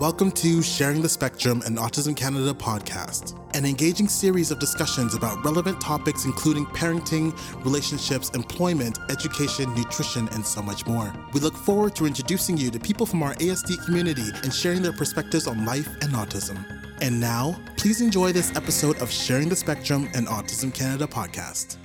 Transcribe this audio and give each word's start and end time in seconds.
Welcome 0.00 0.32
to 0.32 0.60
Sharing 0.60 1.02
the 1.02 1.08
Spectrum 1.08 1.62
and 1.64 1.78
Autism 1.78 2.16
Canada 2.16 2.52
podcast, 2.52 3.38
an 3.54 3.64
engaging 3.64 4.08
series 4.08 4.50
of 4.50 4.58
discussions 4.58 5.14
about 5.14 5.44
relevant 5.44 5.80
topics 5.80 6.24
including 6.24 6.66
parenting, 6.66 7.32
relationships, 7.64 8.28
employment, 8.30 8.98
education, 9.08 9.72
nutrition, 9.72 10.28
and 10.32 10.44
so 10.44 10.60
much 10.62 10.84
more. 10.84 11.14
We 11.32 11.38
look 11.38 11.54
forward 11.54 11.94
to 11.94 12.06
introducing 12.06 12.56
you 12.56 12.72
to 12.72 12.80
people 12.80 13.06
from 13.06 13.22
our 13.22 13.34
ASD 13.34 13.84
community 13.84 14.32
and 14.42 14.52
sharing 14.52 14.82
their 14.82 14.92
perspectives 14.92 15.46
on 15.46 15.64
life 15.64 15.86
and 16.02 16.12
autism. 16.14 16.58
And 17.00 17.20
now, 17.20 17.56
please 17.76 18.00
enjoy 18.00 18.32
this 18.32 18.56
episode 18.56 19.00
of 19.00 19.12
Sharing 19.12 19.48
the 19.48 19.56
Spectrum 19.56 20.10
and 20.12 20.26
Autism 20.26 20.74
Canada 20.74 21.06
podcast. 21.06 21.76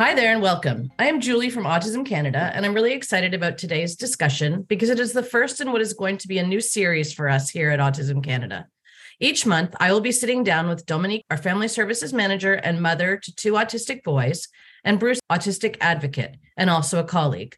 Hi 0.00 0.14
there 0.14 0.32
and 0.32 0.40
welcome. 0.40 0.90
I 0.98 1.08
am 1.08 1.20
Julie 1.20 1.50
from 1.50 1.64
Autism 1.64 2.06
Canada, 2.06 2.50
and 2.54 2.64
I'm 2.64 2.72
really 2.72 2.94
excited 2.94 3.34
about 3.34 3.58
today's 3.58 3.96
discussion 3.96 4.62
because 4.62 4.88
it 4.88 4.98
is 4.98 5.12
the 5.12 5.22
first 5.22 5.60
in 5.60 5.72
what 5.72 5.82
is 5.82 5.92
going 5.92 6.16
to 6.16 6.26
be 6.26 6.38
a 6.38 6.46
new 6.46 6.62
series 6.62 7.12
for 7.12 7.28
us 7.28 7.50
here 7.50 7.68
at 7.68 7.80
Autism 7.80 8.24
Canada. 8.24 8.66
Each 9.20 9.44
month, 9.44 9.76
I 9.78 9.92
will 9.92 10.00
be 10.00 10.10
sitting 10.10 10.42
down 10.42 10.68
with 10.68 10.86
Dominique, 10.86 11.26
our 11.28 11.36
family 11.36 11.68
services 11.68 12.14
manager 12.14 12.54
and 12.54 12.80
mother 12.80 13.18
to 13.18 13.34
two 13.36 13.52
autistic 13.52 14.02
boys, 14.02 14.48
and 14.84 14.98
Bruce, 14.98 15.20
autistic 15.30 15.76
advocate 15.82 16.38
and 16.56 16.70
also 16.70 16.98
a 16.98 17.04
colleague. 17.04 17.54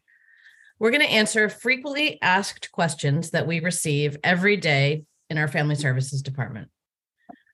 We're 0.79 0.91
going 0.91 0.99
to 0.99 1.07
answer 1.07 1.47
frequently 1.47 2.21
asked 2.21 2.73
questions 2.73 3.29
that 3.29 3.47
we 3.47 3.61
receive 3.61 4.17
every 4.21 4.57
day 4.57 5.05
in 5.29 5.37
our 5.37 5.47
family 5.47 5.75
services 5.75 6.21
department. 6.21 6.67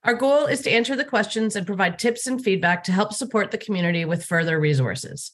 Our 0.04 0.14
goal 0.14 0.46
is 0.46 0.62
to 0.62 0.72
answer 0.72 0.96
the 0.96 1.04
questions 1.04 1.56
and 1.56 1.68
provide 1.68 2.00
tips 2.00 2.26
and 2.26 2.42
feedback 2.42 2.84
to 2.86 2.92
help 2.94 3.14
support 3.14 3.52
the 3.52 3.58
community 3.58 4.06
with 4.06 4.26
further 4.26 4.60
resources. 4.60 5.32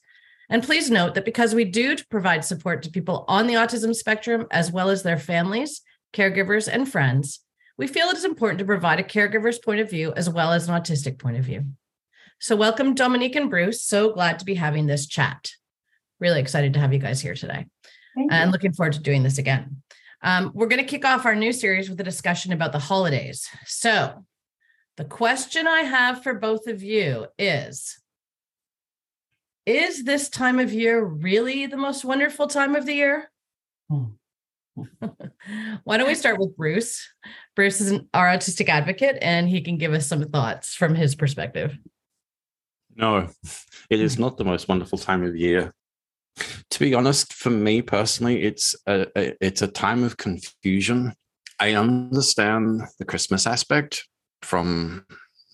And 0.49 0.63
please 0.63 0.89
note 0.89 1.13
that 1.15 1.25
because 1.25 1.53
we 1.53 1.65
do 1.65 1.95
provide 2.09 2.43
support 2.43 2.83
to 2.83 2.91
people 2.91 3.25
on 3.27 3.47
the 3.47 3.55
autism 3.55 3.93
spectrum, 3.95 4.47
as 4.51 4.71
well 4.71 4.89
as 4.89 5.03
their 5.03 5.19
families, 5.19 5.81
caregivers, 6.13 6.67
and 6.71 6.91
friends, 6.91 7.41
we 7.77 7.87
feel 7.87 8.07
it 8.07 8.17
is 8.17 8.25
important 8.25 8.59
to 8.59 8.65
provide 8.65 8.99
a 8.99 9.03
caregiver's 9.03 9.59
point 9.59 9.81
of 9.81 9.89
view 9.89 10.13
as 10.15 10.29
well 10.29 10.51
as 10.51 10.67
an 10.67 10.79
autistic 10.79 11.19
point 11.19 11.37
of 11.37 11.45
view. 11.45 11.65
So, 12.39 12.55
welcome, 12.55 12.95
Dominique 12.95 13.35
and 13.35 13.49
Bruce. 13.49 13.83
So 13.83 14.13
glad 14.13 14.39
to 14.39 14.45
be 14.45 14.55
having 14.55 14.87
this 14.87 15.07
chat. 15.07 15.51
Really 16.19 16.39
excited 16.39 16.73
to 16.73 16.79
have 16.79 16.93
you 16.93 16.99
guys 16.99 17.21
here 17.21 17.35
today 17.35 17.65
and 18.29 18.51
looking 18.51 18.73
forward 18.73 18.93
to 18.93 19.01
doing 19.01 19.23
this 19.23 19.37
again. 19.37 19.81
Um, 20.21 20.51
we're 20.53 20.67
going 20.67 20.81
to 20.81 20.87
kick 20.87 21.05
off 21.05 21.25
our 21.25 21.35
new 21.35 21.51
series 21.51 21.89
with 21.89 21.99
a 21.99 22.03
discussion 22.03 22.51
about 22.51 22.71
the 22.71 22.79
holidays. 22.79 23.47
So, 23.65 24.25
the 24.97 25.05
question 25.05 25.67
I 25.67 25.81
have 25.81 26.23
for 26.23 26.33
both 26.33 26.67
of 26.67 26.81
you 26.81 27.27
is 27.37 27.99
Is 29.65 30.03
this 30.03 30.29
time 30.29 30.59
of 30.59 30.71
year 30.71 31.03
really 31.03 31.65
the 31.65 31.77
most 31.77 32.05
wonderful 32.05 32.47
time 32.47 32.75
of 32.75 32.85
the 32.85 32.93
year? 32.93 33.31
Hmm. 33.89 34.05
Why 35.83 35.97
don't 35.97 36.07
we 36.07 36.15
start 36.15 36.39
with 36.39 36.55
Bruce? 36.55 37.07
Bruce 37.55 37.81
is 37.81 37.91
an, 37.91 38.09
our 38.13 38.27
autistic 38.27 38.69
advocate, 38.69 39.17
and 39.21 39.47
he 39.47 39.61
can 39.61 39.77
give 39.77 39.93
us 39.93 40.07
some 40.07 40.23
thoughts 40.23 40.75
from 40.75 40.95
his 40.95 41.15
perspective. 41.15 41.77
No, 42.95 43.29
it 43.89 43.99
is 43.99 44.17
not 44.17 44.37
the 44.37 44.45
most 44.45 44.67
wonderful 44.67 44.97
time 44.97 45.23
of 45.23 45.35
year. 45.35 45.73
To 46.71 46.79
be 46.79 46.93
honest, 46.93 47.33
for 47.33 47.49
me 47.49 47.81
personally, 47.81 48.43
it's 48.43 48.75
a, 48.87 49.07
a 49.17 49.33
it's 49.39 49.61
a 49.61 49.67
time 49.67 50.03
of 50.03 50.17
confusion. 50.17 51.13
I 51.59 51.73
understand 51.73 52.81
the 52.99 53.05
Christmas 53.05 53.47
aspect 53.47 54.05
from 54.41 55.05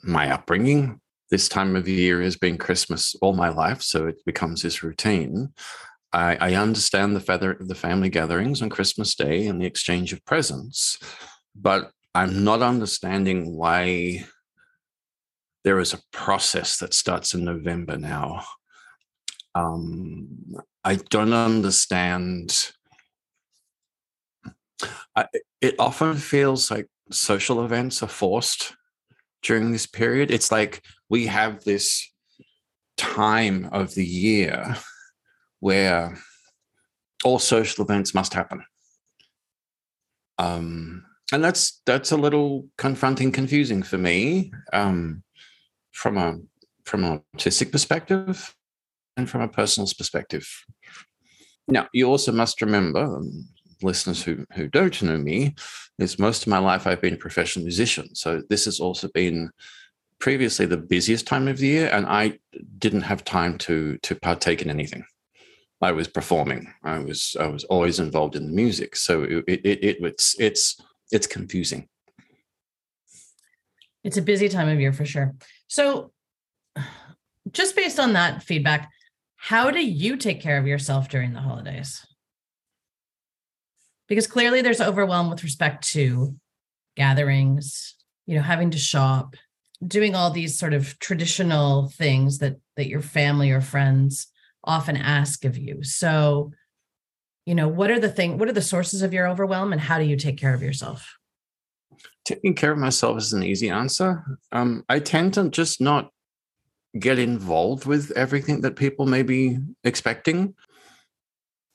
my 0.04 0.32
upbringing. 0.32 1.00
This 1.30 1.48
time 1.48 1.76
of 1.76 1.88
year 1.88 2.22
has 2.22 2.36
been 2.36 2.58
Christmas 2.58 3.16
all 3.22 3.34
my 3.34 3.50
life, 3.50 3.82
so 3.82 4.08
it 4.08 4.18
becomes 4.26 4.62
this 4.62 4.84
routine. 4.84 5.54
I, 6.14 6.36
I 6.36 6.54
understand 6.56 7.16
the 7.16 7.22
feather 7.22 7.58
the 7.60 7.76
family 7.76 8.10
gatherings 8.10 8.62
on 8.62 8.70
Christmas 8.70 9.16
Day 9.16 9.48
and 9.48 9.62
the 9.62 9.66
exchange 9.66 10.12
of 10.12 10.26
presents, 10.26 11.00
but 11.56 11.92
I'm 12.14 12.44
not 12.44 12.62
understanding 12.62 13.56
why 13.56 14.26
there 15.64 15.80
is 15.80 15.94
a 15.94 16.02
process 16.12 16.78
that 16.78 16.94
starts 16.94 17.34
in 17.34 17.46
November 17.46 17.98
now. 17.98 18.44
Um, 19.56 20.28
I 20.84 20.96
don't 20.96 21.34
understand. 21.34 22.72
I, 25.16 25.28
it 25.62 25.76
often 25.78 26.16
feels 26.16 26.72
like 26.72 26.88
social 27.12 27.64
events 27.64 28.02
are 28.04 28.08
forced 28.08 28.74
during 29.44 29.72
this 29.72 29.86
period. 29.86 30.32
It's 30.32 30.52
like 30.52 30.84
we 31.10 31.28
have 31.28 31.64
this 31.64 32.12
time 32.98 33.70
of 33.72 33.94
the 33.96 34.06
year 34.06 34.76
where 35.60 36.18
all 37.24 37.40
social 37.40 37.84
events 37.84 38.14
must 38.14 38.34
happen. 38.34 38.64
Um, 40.38 41.06
and 41.32 41.44
that's 41.44 41.82
that's 41.86 42.12
a 42.12 42.18
little 42.18 42.68
confronting, 42.78 43.32
confusing 43.32 43.84
for 43.84 43.98
me 43.98 44.52
um, 44.74 45.24
from 45.92 46.18
a 46.18 46.38
from 46.86 47.04
an 47.04 47.22
autistic 47.36 47.72
perspective 47.72 48.54
and 49.18 49.30
from 49.30 49.42
a 49.42 49.48
personal 49.48 49.88
perspective. 49.98 50.48
Now, 51.68 51.88
you 51.94 52.08
also 52.08 52.32
must 52.32 52.62
remember, 52.62 53.04
um, 53.04 53.48
listeners 53.84 54.24
who 54.24 54.46
who 54.54 54.68
don't 54.68 55.02
know 55.02 55.18
me, 55.18 55.56
is 56.00 56.20
most 56.20 56.44
of 56.44 56.48
my 56.48 56.58
life 56.58 56.88
I've 56.88 57.02
been 57.02 57.14
a 57.14 57.18
professional 57.18 57.64
musician. 57.64 58.16
So 58.16 58.42
this 58.50 58.66
has 58.66 58.80
also 58.80 59.08
been 59.10 59.52
previously 60.20 60.66
the 60.66 60.78
busiest 60.78 61.28
time 61.28 61.48
of 61.48 61.58
the 61.58 61.68
year, 61.68 61.90
and 61.92 62.06
I 62.06 62.40
didn't 62.78 63.02
have 63.02 63.24
time 63.24 63.58
to 63.60 63.98
to 63.98 64.16
partake 64.16 64.62
in 64.62 64.70
anything. 64.70 65.04
I 65.82 65.92
was 65.92 66.08
performing. 66.08 66.72
I 66.84 67.00
was 67.00 67.36
I 67.40 67.48
was 67.48 67.64
always 67.66 68.00
involved 68.00 68.36
in 68.36 68.46
the 68.46 68.54
music. 68.54 68.96
So 68.96 69.24
it 69.24 69.44
it, 69.48 69.84
it 69.84 69.98
it's 70.02 70.40
it's 70.40 70.80
it's 71.12 71.28
confusing. 71.28 71.88
It's 74.04 74.18
a 74.18 74.22
busy 74.22 74.50
time 74.50 74.70
of 74.70 74.80
year 74.80 74.94
for 74.94 75.06
sure. 75.06 75.36
So 75.68 76.12
just 77.52 77.76
based 77.76 78.00
on 78.00 78.14
that 78.14 78.44
feedback, 78.44 78.90
how 79.36 79.72
do 79.72 79.84
you 79.84 80.18
take 80.18 80.42
care 80.42 80.58
of 80.58 80.68
yourself 80.68 81.10
during 81.10 81.34
the 81.34 81.42
holidays? 81.42 82.06
Because 84.12 84.28
clearly 84.28 84.62
there's 84.62 84.82
overwhelm 84.82 85.30
with 85.30 85.42
respect 85.42 85.88
to 85.88 86.36
gatherings 86.98 87.96
you 88.28 88.36
know 88.36 88.42
having 88.42 88.70
to 88.70 88.78
shop 88.78 89.38
doing 89.86 90.16
all 90.16 90.32
these 90.32 90.58
sort 90.58 90.74
of 90.74 90.98
traditional 91.00 91.90
things 91.90 92.38
that 92.40 92.58
that 92.78 92.88
your 92.88 93.02
family 93.02 93.52
or 93.52 93.62
friends 93.62 94.28
often 94.64 94.96
ask 94.96 95.44
of 95.46 95.58
you. 95.58 95.84
So 95.84 96.52
you 97.46 97.56
know 97.56 97.68
what 97.68 97.90
are 97.90 98.00
the 98.00 98.10
thing 98.10 98.38
what 98.38 98.48
are 98.48 98.54
the 98.54 98.62
sources 98.62 99.02
of 99.02 99.14
your 99.14 99.28
overwhelm 99.28 99.72
and 99.72 99.82
how 99.82 99.98
do 99.98 100.06
you 100.06 100.16
take 100.16 100.38
care 100.38 100.54
of 100.54 100.62
yourself? 100.62 101.18
Taking 102.26 102.54
care 102.54 102.72
of 102.72 102.78
myself 102.78 103.18
is 103.18 103.34
an 103.34 103.44
easy 103.44 103.70
answer. 103.70 104.38
Um, 104.52 104.84
i 104.90 105.00
tend 105.00 105.34
to 105.36 105.50
just 105.50 105.82
not 105.82 106.12
get 107.00 107.18
involved 107.18 107.86
with 107.86 108.12
everything 108.12 108.62
that 108.62 108.76
people 108.76 109.06
may 109.06 109.24
be 109.24 109.58
expecting. 109.84 110.56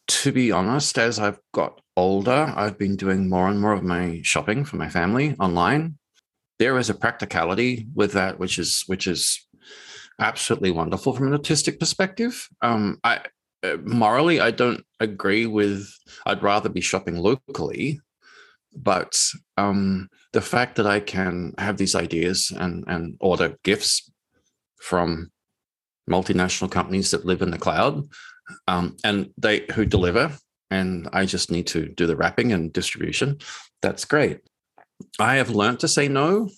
To 0.08 0.30
be 0.30 0.52
honest, 0.52 0.98
as 0.98 1.18
I've 1.18 1.40
got 1.52 1.80
older, 1.96 2.52
I've 2.54 2.78
been 2.78 2.96
doing 2.96 3.28
more 3.28 3.48
and 3.48 3.60
more 3.60 3.72
of 3.72 3.82
my 3.82 4.20
shopping 4.22 4.64
for 4.64 4.76
my 4.76 4.88
family 4.88 5.34
online. 5.38 5.98
There 6.58 6.78
is 6.78 6.90
a 6.90 6.94
practicality 6.94 7.86
with 7.94 8.12
that, 8.12 8.38
which 8.38 8.58
is 8.58 8.84
which 8.86 9.06
is 9.06 9.46
absolutely 10.20 10.70
wonderful 10.70 11.12
from 11.12 11.32
an 11.32 11.38
autistic 11.38 11.78
perspective. 11.78 12.48
Um, 12.62 12.98
I 13.04 13.20
uh, 13.62 13.76
morally, 13.84 14.40
I 14.40 14.50
don't 14.50 14.84
agree 15.00 15.46
with. 15.46 15.88
I'd 16.24 16.42
rather 16.42 16.68
be 16.68 16.80
shopping 16.80 17.16
locally, 17.16 18.00
but 18.74 19.20
um, 19.56 20.08
the 20.32 20.40
fact 20.40 20.76
that 20.76 20.86
I 20.86 21.00
can 21.00 21.54
have 21.58 21.76
these 21.76 21.94
ideas 21.94 22.52
and 22.56 22.84
and 22.86 23.16
order 23.20 23.56
gifts 23.64 24.10
from 24.80 25.30
multinational 26.08 26.70
companies 26.70 27.10
that 27.10 27.26
live 27.26 27.42
in 27.42 27.50
the 27.50 27.58
cloud 27.58 28.04
um, 28.68 28.96
and 29.04 29.30
they 29.36 29.64
who 29.74 29.84
deliver, 29.84 30.32
and 30.70 31.08
I 31.12 31.26
just 31.26 31.50
need 31.50 31.66
to 31.68 31.88
do 31.88 32.06
the 32.06 32.16
wrapping 32.16 32.52
and 32.52 32.72
distribution. 32.72 33.38
That's 33.82 34.04
great. 34.04 34.40
I 35.18 35.36
have 35.36 35.50
learned 35.50 35.80
to 35.80 35.88
say 35.88 36.08
no, 36.08 36.50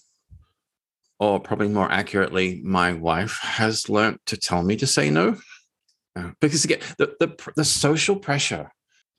or 1.18 1.40
probably 1.40 1.68
more 1.68 1.90
accurately, 1.90 2.60
my 2.64 2.92
wife 2.92 3.38
has 3.42 3.88
learned 3.88 4.18
to 4.26 4.36
tell 4.36 4.62
me 4.62 4.76
to 4.76 4.86
say 4.86 5.10
no, 5.10 5.36
uh, 6.16 6.30
because 6.40 6.64
again, 6.64 6.80
the, 6.98 7.14
the 7.18 7.52
the 7.56 7.64
social 7.64 8.16
pressure 8.16 8.70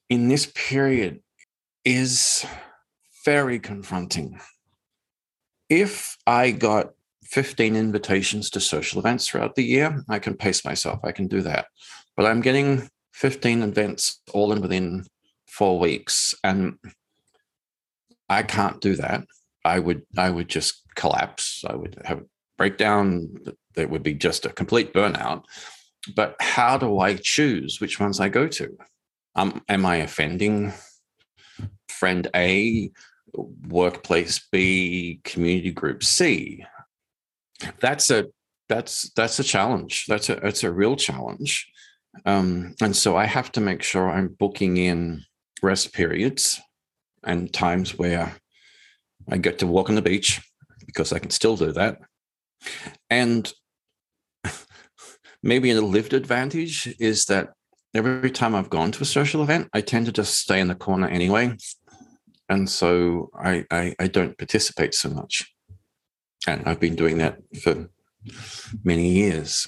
in 0.10 0.28
this 0.28 0.52
period 0.56 1.22
is 1.84 2.46
very 3.26 3.60
confronting. 3.60 4.40
If 5.70 6.18
I 6.26 6.52
got 6.52 6.92
15 7.26 7.76
invitations 7.76 8.50
to 8.52 8.60
social 8.60 9.00
events 9.00 9.28
throughout 9.28 9.56
the 9.56 9.64
year, 9.64 10.04
I 10.10 10.20
can 10.20 10.34
pace 10.36 10.66
myself. 10.66 11.00
I 11.04 11.12
can 11.12 11.28
do 11.28 11.42
that 11.42 11.68
but 12.20 12.26
I'm 12.26 12.42
getting 12.42 12.90
15 13.14 13.64
events 13.64 14.22
all 14.34 14.52
in 14.52 14.62
within 14.62 15.06
four 15.48 15.80
weeks. 15.80 16.34
And 16.44 16.78
I 18.30 18.44
can't 18.44 18.80
do 18.82 18.96
that. 18.96 19.26
I 19.66 19.80
would 19.80 20.04
I 20.18 20.30
would 20.30 20.48
just 20.48 20.84
collapse. 20.96 21.64
I 21.68 21.76
would 21.76 22.02
have 22.06 22.20
a 22.20 22.26
breakdown. 22.58 23.30
That 23.76 23.90
would 23.90 24.04
be 24.04 24.14
just 24.14 24.46
a 24.46 24.50
complete 24.50 24.94
burnout. 24.94 25.44
But 26.16 26.36
how 26.40 26.78
do 26.78 27.00
I 27.00 27.16
choose 27.16 27.82
which 27.82 28.00
ones 28.00 28.20
I 28.20 28.30
go 28.30 28.48
to? 28.48 28.78
Um, 29.36 29.62
am 29.68 29.86
I 29.86 29.98
offending 29.98 30.74
friend 31.90 32.28
A 32.36 32.92
workplace 33.34 34.48
B, 34.52 35.20
community 35.24 35.72
group 35.72 36.04
C. 36.04 36.66
That's 37.80 38.10
a 38.10 38.28
that's 38.68 39.12
that's 39.16 39.40
a 39.40 39.44
challenge. 39.44 40.06
That's 40.08 40.30
a 40.30 40.36
that's 40.36 40.64
a 40.64 40.72
real 40.72 40.96
challenge. 40.96 41.72
Um, 42.26 42.76
and 42.82 42.96
so 42.96 43.16
I 43.16 43.26
have 43.26 43.52
to 43.54 43.62
make 43.62 43.84
sure 43.84 44.10
I'm 44.10 44.36
booking 44.40 44.78
in 44.78 45.24
rest 45.62 45.94
periods 45.94 46.60
and 47.24 47.52
times 47.52 47.98
where 47.98 48.36
I 49.30 49.38
get 49.38 49.60
to 49.60 49.68
walk 49.68 49.90
on 49.90 49.96
the 49.96 50.02
beach 50.02 50.42
because 50.86 51.14
I 51.14 51.20
can 51.20 51.30
still 51.30 51.56
do 51.56 51.72
that. 51.74 52.00
And 53.10 53.52
maybe 55.44 55.72
a 55.72 55.82
lived 55.82 56.14
advantage 56.14 56.94
is 57.00 57.26
that 57.26 57.50
every 57.94 58.32
time 58.32 58.56
I've 58.56 58.70
gone 58.70 58.92
to 58.92 59.04
a 59.04 59.06
social 59.06 59.44
event, 59.44 59.70
I 59.74 59.82
tend 59.82 60.06
to 60.08 60.12
just 60.12 60.38
stay 60.40 60.60
in 60.60 60.68
the 60.68 60.76
corner 60.76 61.08
anyway. 61.08 61.56
And 62.50 62.70
so 62.70 63.30
I, 63.36 63.66
I, 63.72 63.96
I 64.00 64.08
don't 64.08 64.38
participate 64.38 64.94
so 64.94 65.10
much. 65.10 65.54
And 66.48 66.64
I've 66.66 66.80
been 66.80 66.96
doing 66.96 67.20
that 67.20 67.38
for 67.62 67.90
many 68.84 69.10
years. 69.10 69.68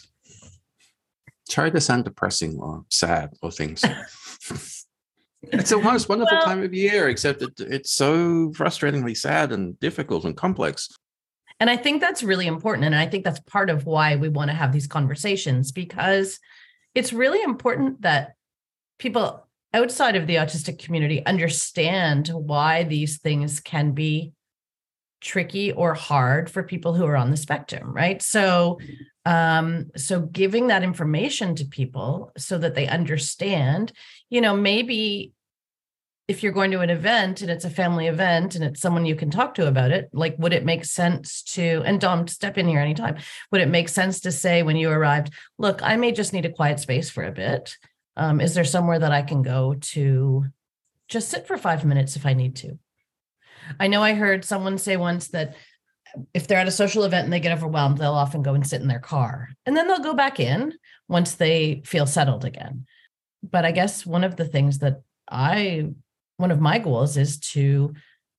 Sorry 1.51 1.69
to 1.69 1.81
sound 1.81 2.06
depressing 2.06 2.57
or 2.59 2.86
sad 2.89 3.33
or 3.42 3.51
things. 3.51 3.83
it's 5.44 5.69
the 5.69 5.81
most 5.81 6.07
wonderful 6.07 6.38
well, 6.38 6.45
time 6.45 6.63
of 6.63 6.74
year, 6.74 7.09
except 7.09 7.42
it, 7.42 7.59
it's 7.59 7.92
so 7.92 8.51
frustratingly 8.51 9.18
sad 9.18 9.51
and 9.51 9.77
difficult 9.81 10.24
and 10.24 10.38
complex. 10.38 10.88
And 11.59 11.69
I 11.69 11.75
think 11.75 12.00
that's 12.00 12.24
really 12.24 12.48
important. 12.48 12.86
And 12.86 12.95
I 12.95 13.06
think 13.06 13.25
that's 13.25 13.42
part 13.42 13.69
of 13.69 13.86
why 13.86 14.15
we 14.15 14.30
want 14.30 14.50
to 14.50 14.56
have 14.56 14.71
these 14.71 14.88
conversations 14.88 15.74
because 15.74 16.39
it's 16.95 17.12
really 17.12 17.44
important 17.44 18.01
that 18.04 18.36
people 18.97 19.45
outside 19.74 20.15
of 20.15 20.27
the 20.27 20.36
autistic 20.36 20.80
community 20.80 21.25
understand 21.25 22.30
why 22.30 22.83
these 22.83 23.19
things 23.19 23.59
can 23.59 23.92
be 23.92 24.31
tricky 25.19 25.74
or 25.74 25.95
hard 25.95 26.50
for 26.50 26.63
people 26.63 26.94
who 26.94 27.06
are 27.06 27.15
on 27.15 27.30
the 27.30 27.38
spectrum 27.38 27.94
right 27.94 28.24
so 28.24 28.80
um 29.25 29.91
so 29.95 30.21
giving 30.21 30.68
that 30.68 30.83
information 30.83 31.56
to 31.56 31.65
people 31.65 32.31
so 32.38 32.57
that 32.57 32.73
they 32.73 32.88
understand 32.88 33.91
you 34.29 34.41
know 34.41 34.56
maybe 34.56 35.31
if 36.27 36.41
you're 36.41 36.53
going 36.53 36.71
to 36.71 36.79
an 36.79 36.89
event 36.89 37.41
and 37.41 37.51
it's 37.51 37.65
a 37.65 37.69
family 37.69 38.07
event 38.07 38.56
and 38.56 38.63
it's 38.63 38.79
someone 38.79 39.06
you 39.06 39.15
can 39.15 39.29
talk 39.29 39.53
to 39.53 39.68
about 39.68 39.91
it 39.91 40.09
like 40.12 40.35
would 40.39 40.53
it 40.53 40.65
make 40.65 40.85
sense 40.85 41.44
to 41.44 41.83
and 41.85 42.01
dom 42.01 42.27
step 42.27 42.57
in 42.57 42.68
here 42.68 42.79
anytime 42.79 43.18
would 43.51 43.62
it 43.62 43.68
make 43.68 43.89
sense 43.89 44.21
to 44.21 44.31
say 44.31 44.63
when 44.63 44.75
you 44.75 44.89
arrived 44.89 45.31
look 45.59 45.83
i 45.83 45.95
may 45.95 46.12
just 46.12 46.33
need 46.33 46.45
a 46.45 46.51
quiet 46.51 46.79
space 46.79 47.09
for 47.09 47.23
a 47.23 47.31
bit. 47.31 47.77
Um, 48.18 48.41
is 48.41 48.53
there 48.56 48.65
somewhere 48.65 49.00
that 49.00 49.12
i 49.12 49.21
can 49.21 49.41
go 49.41 49.75
to 49.75 50.45
just 51.07 51.29
sit 51.29 51.47
for 51.47 51.57
five 51.57 51.85
minutes 51.85 52.15
if 52.15 52.25
i 52.25 52.33
need 52.33 52.56
to? 52.57 52.77
I 53.79 53.88
know 53.88 54.03
I 54.03 54.13
heard 54.13 54.45
someone 54.45 54.77
say 54.77 54.97
once 54.97 55.29
that 55.29 55.56
if 56.33 56.47
they're 56.47 56.59
at 56.59 56.67
a 56.67 56.71
social 56.71 57.03
event 57.03 57.25
and 57.25 57.33
they 57.33 57.39
get 57.39 57.57
overwhelmed, 57.57 57.97
they'll 57.97 58.13
often 58.13 58.41
go 58.41 58.53
and 58.53 58.65
sit 58.65 58.81
in 58.81 58.87
their 58.87 58.99
car 58.99 59.49
and 59.65 59.75
then 59.75 59.87
they'll 59.87 59.99
go 59.99 60.13
back 60.13 60.39
in 60.39 60.73
once 61.07 61.35
they 61.35 61.81
feel 61.85 62.05
settled 62.05 62.45
again. 62.45 62.85
But 63.43 63.65
I 63.65 63.71
guess 63.71 64.05
one 64.05 64.23
of 64.23 64.35
the 64.35 64.45
things 64.45 64.79
that 64.79 65.01
I, 65.29 65.89
one 66.37 66.51
of 66.51 66.59
my 66.59 66.79
goals 66.79 67.17
is 67.17 67.39
to, 67.39 67.93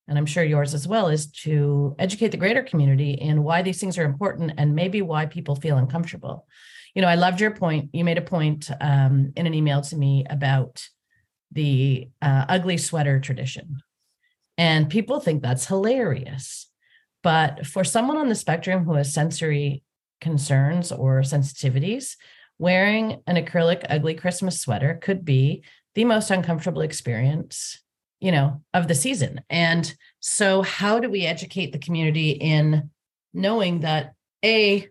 and 0.07 0.17
I'm 0.17 0.25
sure 0.25 0.43
yours 0.43 0.73
as 0.73 0.87
well, 0.87 1.07
is 1.07 1.27
to 1.43 1.95
educate 1.99 2.29
the 2.29 2.37
greater 2.37 2.63
community 2.63 3.11
in 3.11 3.43
why 3.43 3.61
these 3.61 3.79
things 3.79 3.97
are 3.97 4.05
important 4.05 4.53
and 4.57 4.75
maybe 4.75 5.01
why 5.01 5.25
people 5.25 5.55
feel 5.55 5.77
uncomfortable. 5.77 6.47
You 6.95 7.01
know, 7.01 7.07
I 7.07 7.15
loved 7.15 7.41
your 7.41 7.51
point. 7.51 7.89
You 7.93 8.03
made 8.03 8.17
a 8.17 8.21
point 8.21 8.69
um, 8.79 9.33
in 9.35 9.47
an 9.47 9.53
email 9.53 9.81
to 9.81 9.95
me 9.97 10.25
about 10.29 10.87
the 11.51 12.09
uh, 12.21 12.45
ugly 12.49 12.77
sweater 12.77 13.19
tradition 13.19 13.81
and 14.57 14.89
people 14.89 15.19
think 15.19 15.41
that's 15.41 15.65
hilarious. 15.65 16.67
But 17.23 17.65
for 17.65 17.83
someone 17.83 18.17
on 18.17 18.29
the 18.29 18.35
spectrum 18.35 18.83
who 18.83 18.93
has 18.93 19.13
sensory 19.13 19.83
concerns 20.21 20.91
or 20.91 21.21
sensitivities, 21.21 22.15
wearing 22.59 23.21
an 23.25 23.35
acrylic 23.35 23.85
ugly 23.89 24.13
Christmas 24.13 24.61
sweater 24.61 24.99
could 25.01 25.25
be 25.25 25.63
the 25.95 26.05
most 26.05 26.31
uncomfortable 26.31 26.81
experience, 26.81 27.81
you 28.19 28.31
know, 28.31 28.61
of 28.73 28.87
the 28.87 28.95
season. 28.95 29.41
And 29.49 29.93
so 30.19 30.61
how 30.61 30.99
do 30.99 31.09
we 31.09 31.25
educate 31.25 31.71
the 31.71 31.79
community 31.79 32.31
in 32.31 32.89
knowing 33.33 33.79
that 33.81 34.13
A, 34.43 34.87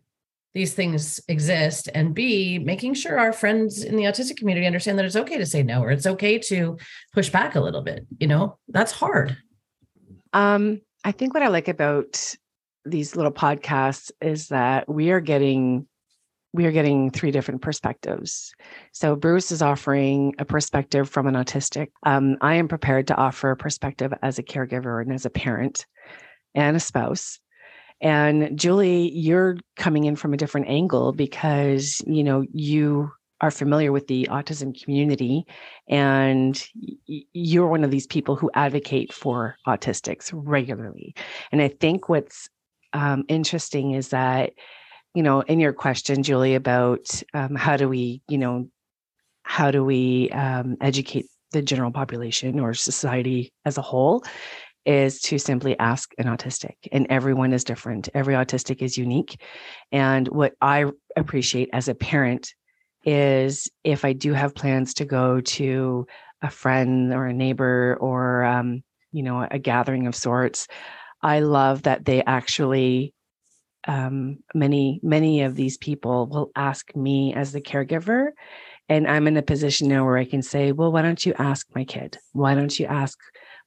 these 0.54 0.74
things 0.74 1.20
exist 1.28 1.88
and 1.94 2.14
b 2.14 2.58
making 2.58 2.92
sure 2.94 3.18
our 3.18 3.32
friends 3.32 3.82
in 3.82 3.96
the 3.96 4.02
autistic 4.02 4.36
community 4.36 4.66
understand 4.66 4.98
that 4.98 5.06
it's 5.06 5.16
okay 5.16 5.38
to 5.38 5.46
say 5.46 5.62
no 5.62 5.82
or 5.82 5.90
it's 5.90 6.06
okay 6.06 6.38
to 6.38 6.76
push 7.14 7.30
back 7.30 7.54
a 7.54 7.60
little 7.60 7.80
bit 7.80 8.06
you 8.18 8.26
know 8.26 8.58
that's 8.68 8.92
hard 8.92 9.36
um, 10.34 10.80
I 11.04 11.12
think 11.12 11.34
what 11.34 11.42
I 11.42 11.48
like 11.48 11.68
about 11.68 12.36
these 12.84 13.16
little 13.16 13.32
podcasts 13.32 14.10
is 14.20 14.48
that 14.48 14.88
we 14.88 15.10
are 15.10 15.20
getting 15.20 15.86
we 16.54 16.66
are 16.66 16.72
getting 16.72 17.10
three 17.10 17.30
different 17.30 17.62
perspectives. 17.62 18.52
So 18.92 19.16
Bruce 19.16 19.50
is 19.50 19.62
offering 19.62 20.34
a 20.38 20.44
perspective 20.44 21.08
from 21.08 21.26
an 21.26 21.34
autistic. 21.34 21.88
Um, 22.02 22.36
I 22.42 22.56
am 22.56 22.68
prepared 22.68 23.06
to 23.06 23.16
offer 23.16 23.52
a 23.52 23.56
perspective 23.56 24.12
as 24.20 24.38
a 24.38 24.42
caregiver 24.42 25.00
and 25.00 25.14
as 25.14 25.24
a 25.24 25.30
parent 25.30 25.86
and 26.54 26.76
a 26.76 26.80
spouse. 26.80 27.38
And 28.02 28.58
Julie, 28.58 29.10
you're 29.12 29.56
coming 29.76 30.04
in 30.04 30.14
from 30.14 30.34
a 30.34 30.36
different 30.36 30.68
angle 30.68 31.12
because 31.12 32.02
you 32.06 32.22
know 32.22 32.44
you 32.52 33.10
are 33.42 33.50
familiar 33.50 33.92
with 33.92 34.06
the 34.06 34.28
autism 34.30 34.80
community 34.80 35.44
and 35.88 36.64
you're 37.06 37.66
one 37.66 37.84
of 37.84 37.90
these 37.90 38.06
people 38.06 38.36
who 38.36 38.50
advocate 38.54 39.12
for 39.12 39.56
autistics 39.66 40.30
regularly. 40.32 41.14
And 41.50 41.60
i 41.60 41.68
think 41.68 42.08
what's 42.08 42.48
um, 42.94 43.24
interesting 43.28 43.92
is 43.92 44.08
that 44.08 44.52
you 45.14 45.22
know 45.22 45.40
in 45.40 45.60
your 45.60 45.72
question 45.72 46.22
julie 46.22 46.54
about 46.54 47.22
um, 47.34 47.54
how 47.54 47.76
do 47.76 47.88
we 47.88 48.22
you 48.28 48.38
know 48.38 48.68
how 49.44 49.70
do 49.70 49.84
we 49.84 50.30
um, 50.30 50.76
educate 50.80 51.26
the 51.52 51.62
general 51.62 51.90
population 51.90 52.60
or 52.60 52.74
society 52.74 53.52
as 53.64 53.76
a 53.76 53.82
whole 53.82 54.24
is 54.84 55.20
to 55.20 55.38
simply 55.38 55.78
ask 55.78 56.12
an 56.18 56.26
autistic 56.26 56.74
and 56.90 57.06
everyone 57.08 57.52
is 57.52 57.62
different. 57.62 58.08
Every 58.14 58.34
autistic 58.34 58.82
is 58.82 58.98
unique. 58.98 59.40
And 59.92 60.26
what 60.28 60.54
i 60.60 60.86
appreciate 61.16 61.70
as 61.72 61.88
a 61.88 61.94
parent 61.94 62.52
is 63.04 63.70
if 63.84 64.04
I 64.04 64.12
do 64.12 64.32
have 64.32 64.54
plans 64.54 64.94
to 64.94 65.04
go 65.04 65.40
to 65.40 66.06
a 66.42 66.50
friend 66.50 67.12
or 67.12 67.26
a 67.26 67.32
neighbor 67.32 67.96
or 68.00 68.44
um, 68.44 68.82
you 69.12 69.22
know 69.22 69.46
a 69.50 69.58
gathering 69.58 70.06
of 70.06 70.14
sorts, 70.14 70.68
I 71.22 71.40
love 71.40 71.82
that 71.82 72.04
they 72.04 72.22
actually 72.24 73.14
um, 73.86 74.38
many 74.54 75.00
many 75.02 75.42
of 75.42 75.56
these 75.56 75.76
people 75.76 76.26
will 76.26 76.50
ask 76.54 76.94
me 76.94 77.34
as 77.34 77.52
the 77.52 77.60
caregiver 77.60 78.28
and 78.88 79.08
i'm 79.08 79.26
in 79.26 79.36
a 79.36 79.42
position 79.42 79.88
now 79.88 80.04
where 80.04 80.18
i 80.18 80.24
can 80.24 80.42
say 80.42 80.70
well 80.72 80.92
why 80.92 81.02
don't 81.02 81.26
you 81.26 81.34
ask 81.38 81.66
my 81.74 81.84
kid? 81.84 82.18
Why 82.32 82.54
don't 82.54 82.78
you 82.78 82.86
ask 82.86 83.18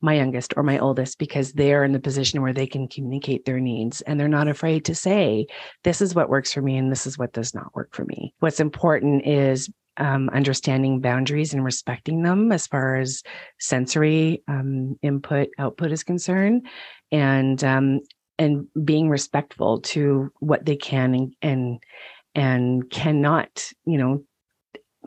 my 0.01 0.13
youngest 0.13 0.53
or 0.57 0.63
my 0.63 0.77
oldest 0.79 1.19
because 1.19 1.53
they're 1.53 1.83
in 1.83 1.91
the 1.91 1.99
position 1.99 2.41
where 2.41 2.53
they 2.53 2.67
can 2.67 2.87
communicate 2.87 3.45
their 3.45 3.59
needs 3.59 4.01
and 4.01 4.19
they're 4.19 4.27
not 4.27 4.47
afraid 4.47 4.85
to 4.85 4.95
say, 4.95 5.47
this 5.83 6.01
is 6.01 6.15
what 6.15 6.29
works 6.29 6.53
for 6.53 6.61
me 6.61 6.77
and 6.77 6.91
this 6.91 7.07
is 7.07 7.17
what 7.17 7.33
does 7.33 7.53
not 7.53 7.73
work 7.75 7.93
for 7.93 8.05
me. 8.05 8.33
What's 8.39 8.59
important 8.59 9.25
is 9.25 9.69
um, 9.97 10.29
understanding 10.29 10.99
boundaries 10.99 11.53
and 11.53 11.63
respecting 11.63 12.23
them 12.23 12.51
as 12.51 12.67
far 12.67 12.97
as 12.97 13.23
sensory 13.59 14.43
um, 14.47 14.97
input 15.01 15.49
output 15.57 15.91
is 15.91 16.03
concerned 16.03 16.67
and 17.11 17.63
um, 17.63 18.01
and 18.37 18.67
being 18.83 19.09
respectful 19.09 19.79
to 19.81 20.31
what 20.39 20.65
they 20.65 20.75
can 20.75 21.13
and 21.13 21.35
and, 21.41 21.83
and 22.35 22.89
cannot 22.89 23.71
you 23.85 23.97
know 23.97 24.23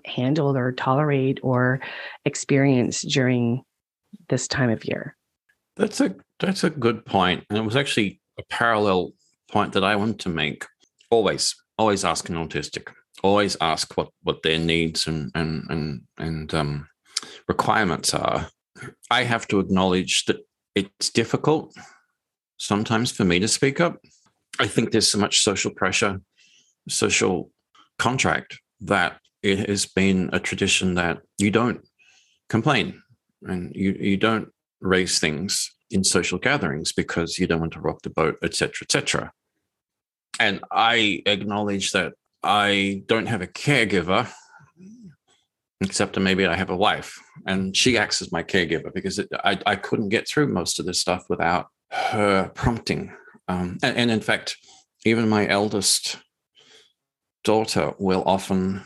handle 0.04 0.57
or 0.57 0.73
tolerate 0.73 1.40
or 1.42 1.80
experience 2.25 3.02
during 3.02 3.62
this 4.28 4.48
time 4.48 4.70
of 4.70 4.84
year. 4.84 5.16
That's 5.76 6.00
a 6.00 6.14
that's 6.40 6.64
a 6.64 6.70
good 6.70 7.04
point, 7.04 7.44
and 7.48 7.58
it 7.58 7.64
was 7.64 7.76
actually 7.76 8.20
a 8.38 8.42
parallel 8.50 9.12
point 9.50 9.72
that 9.72 9.84
I 9.84 9.96
want 9.96 10.20
to 10.20 10.28
make. 10.28 10.64
Always, 11.10 11.54
always 11.78 12.04
ask 12.04 12.28
an 12.28 12.36
autistic. 12.36 12.92
Always 13.22 13.56
ask 13.60 13.96
what 13.96 14.08
what 14.22 14.42
their 14.42 14.58
needs 14.58 15.06
and 15.06 15.30
and 15.34 15.64
and 15.70 16.02
and 16.18 16.54
um, 16.54 16.88
requirements 17.46 18.14
are. 18.14 18.48
I 19.10 19.24
have 19.24 19.48
to 19.48 19.60
acknowledge 19.60 20.24
that 20.26 20.38
it's 20.74 21.10
difficult 21.10 21.74
sometimes 22.58 23.10
for 23.10 23.24
me 23.24 23.38
to 23.40 23.48
speak 23.48 23.80
up. 23.80 23.98
I 24.60 24.66
think 24.66 24.90
there's 24.90 25.10
so 25.10 25.18
much 25.18 25.40
social 25.40 25.72
pressure, 25.72 26.20
social 26.88 27.50
contract 27.98 28.58
that 28.80 29.20
it 29.42 29.68
has 29.68 29.86
been 29.86 30.30
a 30.32 30.40
tradition 30.40 30.94
that 30.94 31.18
you 31.38 31.50
don't 31.50 31.80
complain 32.48 33.02
and 33.42 33.75
you 33.75 33.97
you 33.99 34.16
don't 34.16 34.49
raise 34.80 35.18
things 35.18 35.71
in 35.90 36.04
social 36.04 36.38
gatherings 36.38 36.92
because 36.92 37.38
you 37.38 37.47
don't 37.47 37.61
want 37.61 37.73
to 37.73 37.80
rock 37.80 38.02
the 38.02 38.11
boat, 38.11 38.37
etc., 38.42 38.73
etc. 38.83 39.33
And 40.40 40.61
I 40.71 41.23
acknowledge 41.26 41.92
that 41.92 42.12
I 42.42 43.02
don't 43.07 43.26
have 43.26 43.42
a 43.42 43.47
caregiver 43.47 44.30
except 45.80 46.18
maybe 46.18 46.45
I 46.47 46.57
have 46.57 46.71
a 46.71 46.76
wife 46.76 47.18
and 47.47 47.76
she 47.76 47.97
acts 47.97 48.21
as 48.21 48.33
my 48.33 48.42
caregiver 48.42 48.92
because 48.92 49.18
it, 49.18 49.28
I, 49.45 49.59
I 49.64 49.76
couldn't 49.76 50.09
get 50.09 50.28
through 50.28 50.49
most 50.49 50.80
of 50.80 50.87
this 50.87 51.00
stuff 51.00 51.26
without 51.28 51.68
her 51.90 52.50
prompting. 52.54 53.12
Um, 53.47 53.78
and, 53.83 53.97
and 53.97 54.11
in 54.11 54.21
fact, 54.21 54.57
even 55.04 55.28
my 55.28 55.47
eldest 55.47 56.18
daughter 57.45 57.95
will 57.99 58.25
often, 58.26 58.85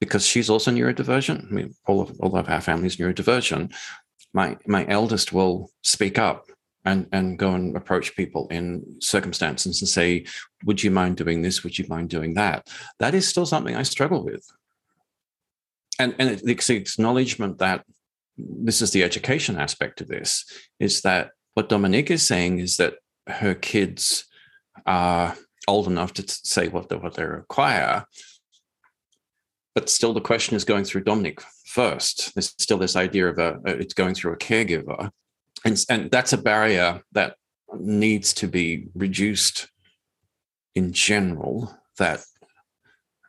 because 0.00 0.26
she's 0.26 0.50
also 0.50 0.70
neurodivergent. 0.70 1.46
I 1.46 1.50
mean, 1.50 1.74
all 1.86 2.02
of 2.02 2.18
all 2.20 2.36
of 2.36 2.48
our 2.48 2.60
family's 2.60 2.96
neurodivergent. 2.96 3.74
My 4.32 4.56
my 4.66 4.86
eldest 4.88 5.32
will 5.32 5.70
speak 5.82 6.18
up 6.18 6.46
and 6.84 7.06
and 7.12 7.38
go 7.38 7.54
and 7.54 7.76
approach 7.76 8.16
people 8.16 8.46
in 8.48 8.96
circumstances 9.00 9.80
and 9.80 9.88
say, 9.88 10.26
"Would 10.64 10.82
you 10.82 10.90
mind 10.90 11.16
doing 11.16 11.42
this? 11.42 11.64
Would 11.64 11.78
you 11.78 11.86
mind 11.88 12.10
doing 12.10 12.34
that?" 12.34 12.68
That 12.98 13.14
is 13.14 13.28
still 13.28 13.46
something 13.46 13.74
I 13.74 13.82
struggle 13.82 14.24
with. 14.24 14.46
And 15.98 16.14
and 16.18 16.30
it's 16.30 16.66
the 16.66 16.76
acknowledgement 16.76 17.58
that 17.58 17.84
this 18.38 18.82
is 18.82 18.90
the 18.90 19.02
education 19.02 19.58
aspect 19.58 20.00
of 20.00 20.08
this 20.08 20.44
is 20.78 21.00
that 21.02 21.30
what 21.54 21.70
Dominique 21.70 22.10
is 22.10 22.26
saying 22.26 22.58
is 22.58 22.76
that 22.76 22.96
her 23.26 23.54
kids 23.54 24.26
are 24.84 25.34
old 25.66 25.86
enough 25.86 26.12
to 26.14 26.24
say 26.28 26.68
what 26.68 26.88
they, 26.88 26.96
what 26.96 27.14
they 27.14 27.24
require. 27.24 28.04
But 29.76 29.90
still, 29.90 30.14
the 30.14 30.22
question 30.22 30.56
is 30.56 30.64
going 30.64 30.84
through 30.84 31.04
Dominique 31.04 31.42
first. 31.66 32.34
There's 32.34 32.54
still 32.56 32.78
this 32.78 32.96
idea 32.96 33.28
of 33.28 33.38
a, 33.38 33.60
it's 33.66 33.92
going 33.92 34.14
through 34.14 34.32
a 34.32 34.38
caregiver, 34.38 35.10
and 35.66 35.84
and 35.90 36.10
that's 36.10 36.32
a 36.32 36.38
barrier 36.38 37.02
that 37.12 37.36
needs 37.78 38.32
to 38.34 38.46
be 38.46 38.88
reduced 38.94 39.68
in 40.74 40.94
general. 40.94 41.78
That 41.98 42.24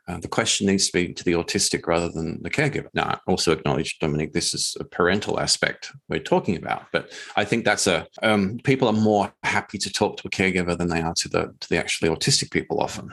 uh, 0.08 0.20
the 0.20 0.28
question 0.28 0.68
needs 0.68 0.86
to 0.86 0.92
be 0.94 1.12
to 1.12 1.22
the 1.22 1.32
autistic 1.32 1.86
rather 1.86 2.08
than 2.08 2.42
the 2.42 2.48
caregiver. 2.48 2.88
Now, 2.94 3.08
I 3.10 3.18
also 3.26 3.52
acknowledge, 3.52 3.98
Dominique, 3.98 4.32
this 4.32 4.54
is 4.54 4.74
a 4.80 4.84
parental 4.84 5.38
aspect 5.38 5.92
we're 6.08 6.18
talking 6.18 6.56
about, 6.56 6.86
but 6.94 7.12
I 7.36 7.44
think 7.44 7.66
that's 7.66 7.86
a 7.86 8.06
um, 8.22 8.58
people 8.64 8.88
are 8.88 8.94
more 8.94 9.30
happy 9.42 9.76
to 9.76 9.92
talk 9.92 10.16
to 10.16 10.28
a 10.28 10.30
caregiver 10.30 10.78
than 10.78 10.88
they 10.88 11.02
are 11.02 11.12
to 11.12 11.28
the 11.28 11.54
to 11.60 11.68
the 11.68 11.76
actually 11.76 12.08
autistic 12.08 12.50
people 12.50 12.80
often. 12.80 13.10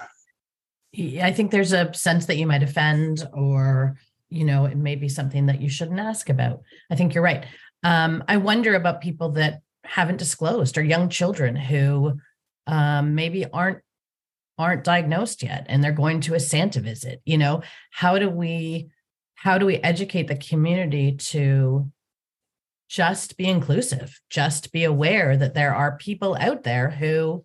I 1.22 1.32
think 1.32 1.52
there's 1.52 1.74
a 1.74 1.94
sense 1.94 2.26
that 2.28 2.38
you 2.38 2.48
might 2.48 2.64
offend, 2.64 3.28
or 3.34 3.98
you 4.30 4.46
know, 4.46 4.66
it 4.66 4.78
may 4.78 4.96
be 4.96 5.10
something 5.10 5.48
that 5.48 5.62
you 5.62 5.70
shouldn't 5.70 6.00
ask 6.00 6.30
about. 6.30 6.62
I 6.90 6.96
think 6.96 7.14
you're 7.14 7.24
right. 7.24 7.46
Um, 7.84 8.24
I 8.28 8.38
wonder 8.38 8.76
about 8.76 9.02
people 9.02 9.30
that 9.34 9.62
haven't 9.84 10.18
disclosed 10.18 10.78
or 10.78 10.84
young 10.84 11.10
children 11.10 11.56
who 11.56 12.20
um, 12.68 13.16
maybe 13.16 13.46
aren't 13.46 13.80
aren't 14.58 14.86
diagnosed 14.86 15.44
yet 15.44 15.66
and 15.68 15.84
they're 15.84 15.92
going 15.92 16.22
to 16.22 16.34
a 16.34 16.40
santa 16.40 16.80
visit 16.80 17.22
you 17.26 17.38
know 17.38 17.62
how 17.92 18.18
do 18.18 18.30
we 18.30 18.88
how 19.36 19.58
do 19.58 19.66
we 19.66 19.76
educate 19.78 20.28
the 20.28 20.38
community 20.38 21.12
to 21.18 21.92
just 22.88 23.38
be 23.38 23.46
inclusive 23.46 24.20
just 24.30 24.72
be 24.72 24.86
aware 24.86 25.36
that 25.36 25.54
there 25.54 25.76
are 25.76 25.98
people 25.98 26.38
out 26.40 26.64
there 26.64 26.90
who 26.90 27.44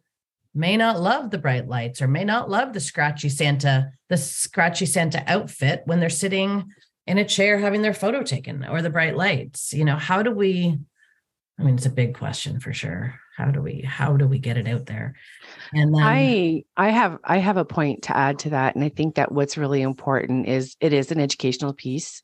may 0.55 0.77
not 0.77 1.01
love 1.01 1.31
the 1.31 1.39
bright 1.39 1.69
lights 1.69 2.03
or 2.03 2.09
may 2.09 2.25
not 2.25 2.51
love 2.51 2.73
the 2.73 2.81
scratchy 2.81 3.29
santa 3.29 3.93
the 4.09 4.17
scratchy 4.17 4.87
santa 4.87 5.23
outfit 5.27 5.83
when 5.85 6.01
they're 6.01 6.09
sitting 6.11 6.65
in 7.11 7.19
a 7.19 7.25
chair 7.25 7.59
having 7.59 7.83
their 7.83 7.93
photo 7.93 8.23
taken 8.23 8.65
or 8.65 8.83
the 8.83 8.91
bright 8.91 9.17
lights. 9.17 9.73
You 9.73 9.85
know 9.85 9.97
how 9.97 10.23
do 10.23 10.31
we 10.31 10.79
i 11.59 11.63
mean 11.63 11.75
it's 11.75 11.87
a 11.87 11.91
big 11.91 12.15
question 12.15 12.61
for 12.61 12.73
sure. 12.73 13.19
How 13.37 13.51
do 13.51 13.61
we 13.63 13.81
how 13.81 14.17
do 14.17 14.29
we 14.29 14.39
get 14.39 14.57
it 14.57 14.69
out 14.69 14.87
there? 14.87 15.17
And 15.73 15.95
then, 15.95 16.03
i 16.03 16.63
i 16.77 16.91
have 16.91 17.19
i 17.25 17.39
have 17.39 17.57
a 17.57 17.65
point 17.65 18.03
to 18.03 18.17
add 18.17 18.39
to 18.41 18.51
that 18.51 18.77
and 18.77 18.85
i 18.85 18.89
think 18.89 19.17
that 19.17 19.33
what's 19.33 19.59
really 19.59 19.83
important 19.83 20.47
is 20.47 20.77
it 20.81 20.93
is 20.93 21.11
an 21.11 21.19
educational 21.19 21.73
piece 21.73 22.23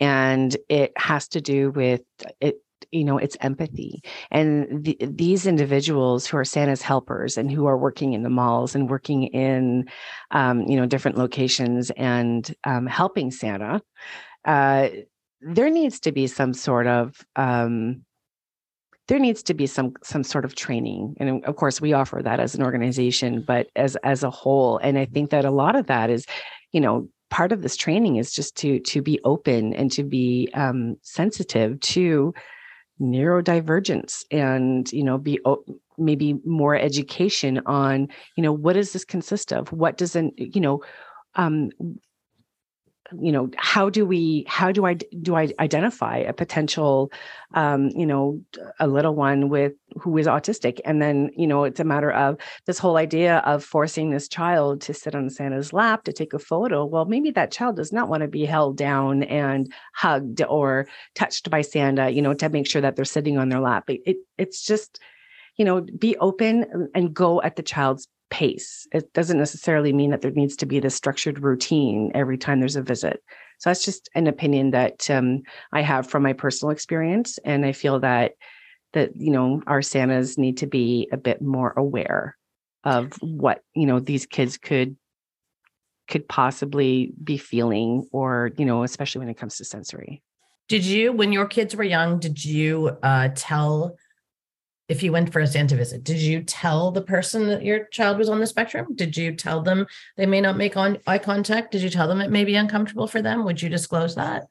and 0.00 0.54
it 0.68 0.92
has 0.96 1.28
to 1.28 1.40
do 1.40 1.70
with 1.70 2.02
it 2.40 2.56
you 2.96 3.04
know 3.04 3.18
it's 3.18 3.36
empathy. 3.40 4.02
And 4.30 4.84
the, 4.84 4.96
these 5.00 5.46
individuals 5.46 6.26
who 6.26 6.36
are 6.36 6.44
santa's 6.44 6.82
helpers 6.82 7.36
and 7.36 7.50
who 7.50 7.66
are 7.66 7.78
working 7.78 8.12
in 8.12 8.22
the 8.22 8.30
malls 8.30 8.74
and 8.74 8.90
working 8.90 9.24
in 9.24 9.88
um, 10.30 10.62
you 10.62 10.76
know 10.76 10.86
different 10.86 11.18
locations 11.18 11.90
and 11.90 12.54
um, 12.64 12.86
helping 12.86 13.30
santa 13.30 13.80
uh, 14.44 14.88
there 15.40 15.70
needs 15.70 16.00
to 16.00 16.12
be 16.12 16.26
some 16.26 16.54
sort 16.54 16.86
of 16.86 17.24
um, 17.36 18.02
there 19.08 19.18
needs 19.18 19.42
to 19.44 19.54
be 19.54 19.66
some 19.66 19.94
some 20.02 20.24
sort 20.24 20.44
of 20.44 20.54
training. 20.54 21.16
And 21.18 21.44
of 21.44 21.56
course 21.56 21.80
we 21.80 21.92
offer 21.92 22.20
that 22.22 22.40
as 22.40 22.54
an 22.54 22.62
organization 22.62 23.44
but 23.46 23.68
as 23.76 23.96
as 23.96 24.22
a 24.22 24.30
whole. 24.30 24.78
And 24.78 24.98
i 24.98 25.04
think 25.04 25.30
that 25.30 25.44
a 25.44 25.50
lot 25.50 25.76
of 25.76 25.86
that 25.86 26.10
is 26.10 26.26
you 26.72 26.80
know 26.80 27.08
part 27.30 27.52
of 27.52 27.62
this 27.62 27.76
training 27.76 28.16
is 28.16 28.32
just 28.32 28.56
to 28.56 28.80
to 28.80 29.02
be 29.02 29.20
open 29.24 29.74
and 29.74 29.90
to 29.92 30.02
be 30.02 30.48
um, 30.54 30.96
sensitive 31.02 31.78
to 31.80 32.32
neurodivergence 33.00 34.24
and 34.30 34.90
you 34.92 35.04
know 35.04 35.18
be 35.18 35.38
maybe 35.98 36.34
more 36.44 36.74
education 36.74 37.60
on 37.66 38.08
you 38.36 38.42
know 38.42 38.52
what 38.52 38.74
does 38.74 38.92
this 38.92 39.04
consist 39.04 39.52
of? 39.52 39.72
What 39.72 39.96
doesn't 39.96 40.34
you 40.38 40.60
know 40.60 40.82
um, 41.34 41.70
you 43.20 43.32
know 43.32 43.50
how 43.56 43.88
do 43.88 44.04
we 44.04 44.44
how 44.48 44.72
do 44.72 44.84
i 44.84 44.94
do 44.94 45.34
i 45.36 45.48
identify 45.60 46.16
a 46.18 46.32
potential 46.32 47.10
um 47.54 47.90
you 47.94 48.06
know 48.06 48.40
a 48.80 48.86
little 48.86 49.14
one 49.14 49.48
with 49.48 49.72
who 50.00 50.16
is 50.18 50.26
autistic? 50.26 50.80
And 50.84 51.00
then 51.00 51.30
you 51.36 51.46
know 51.46 51.64
it's 51.64 51.80
a 51.80 51.84
matter 51.84 52.10
of 52.10 52.36
this 52.66 52.78
whole 52.78 52.96
idea 52.96 53.38
of 53.38 53.64
forcing 53.64 54.10
this 54.10 54.28
child 54.28 54.80
to 54.82 54.94
sit 54.94 55.14
on 55.14 55.30
santa's 55.30 55.72
lap 55.72 56.04
to 56.04 56.12
take 56.12 56.32
a 56.32 56.38
photo. 56.38 56.84
Well 56.84 57.04
maybe 57.04 57.30
that 57.32 57.50
child 57.50 57.76
does 57.76 57.92
not 57.92 58.08
want 58.08 58.22
to 58.22 58.28
be 58.28 58.44
held 58.44 58.76
down 58.76 59.22
and 59.24 59.72
hugged 59.94 60.42
or 60.42 60.86
touched 61.14 61.50
by 61.50 61.62
santa 61.62 62.10
you 62.10 62.22
know 62.22 62.34
to 62.34 62.48
make 62.48 62.68
sure 62.68 62.82
that 62.82 62.96
they're 62.96 63.04
sitting 63.04 63.38
on 63.38 63.48
their 63.48 63.60
lap. 63.60 63.88
It, 63.88 64.00
it 64.06 64.16
it's 64.38 64.64
just 64.64 65.00
you 65.56 65.64
know 65.64 65.80
be 65.80 66.16
open 66.18 66.90
and 66.94 67.14
go 67.14 67.42
at 67.42 67.56
the 67.56 67.62
child's 67.62 68.08
pace. 68.30 68.86
It 68.92 69.12
doesn't 69.12 69.38
necessarily 69.38 69.92
mean 69.92 70.10
that 70.10 70.20
there 70.20 70.30
needs 70.30 70.56
to 70.56 70.66
be 70.66 70.80
this 70.80 70.94
structured 70.94 71.42
routine 71.42 72.10
every 72.14 72.38
time 72.38 72.60
there's 72.60 72.76
a 72.76 72.82
visit. 72.82 73.22
So 73.58 73.70
that's 73.70 73.84
just 73.84 74.08
an 74.14 74.26
opinion 74.26 74.70
that 74.72 75.08
um, 75.10 75.42
I 75.72 75.82
have 75.82 76.08
from 76.08 76.22
my 76.22 76.32
personal 76.32 76.72
experience, 76.72 77.38
and 77.44 77.64
I 77.64 77.72
feel 77.72 78.00
that 78.00 78.32
that 78.92 79.16
you 79.16 79.30
know 79.30 79.62
our 79.66 79.82
Santas 79.82 80.38
need 80.38 80.58
to 80.58 80.66
be 80.66 81.08
a 81.12 81.16
bit 81.16 81.40
more 81.40 81.72
aware 81.76 82.36
of 82.84 83.12
what 83.20 83.62
you 83.74 83.86
know 83.86 84.00
these 84.00 84.26
kids 84.26 84.58
could 84.58 84.96
could 86.08 86.28
possibly 86.28 87.12
be 87.22 87.38
feeling, 87.38 88.06
or 88.12 88.52
you 88.58 88.64
know, 88.64 88.82
especially 88.82 89.20
when 89.20 89.28
it 89.28 89.38
comes 89.38 89.56
to 89.56 89.64
sensory. 89.64 90.22
Did 90.68 90.84
you, 90.84 91.12
when 91.12 91.32
your 91.32 91.46
kids 91.46 91.76
were 91.76 91.84
young, 91.84 92.18
did 92.18 92.44
you 92.44 92.96
uh, 93.02 93.28
tell 93.34 93.96
if 94.88 95.02
you 95.02 95.12
went 95.12 95.32
for 95.32 95.40
a 95.40 95.46
Santa 95.46 95.76
visit, 95.76 96.04
did 96.04 96.18
you 96.18 96.42
tell 96.42 96.90
the 96.90 97.02
person 97.02 97.48
that 97.48 97.64
your 97.64 97.86
child 97.86 98.18
was 98.18 98.28
on 98.28 98.38
the 98.38 98.46
spectrum? 98.46 98.94
Did 98.94 99.16
you 99.16 99.34
tell 99.34 99.60
them 99.60 99.86
they 100.16 100.26
may 100.26 100.40
not 100.40 100.56
make 100.56 100.76
on 100.76 100.98
eye 101.06 101.18
contact? 101.18 101.72
Did 101.72 101.82
you 101.82 101.90
tell 101.90 102.06
them 102.06 102.20
it 102.20 102.30
may 102.30 102.44
be 102.44 102.54
uncomfortable 102.54 103.08
for 103.08 103.20
them? 103.20 103.44
Would 103.44 103.62
you 103.62 103.68
disclose 103.68 104.14
that? 104.14 104.46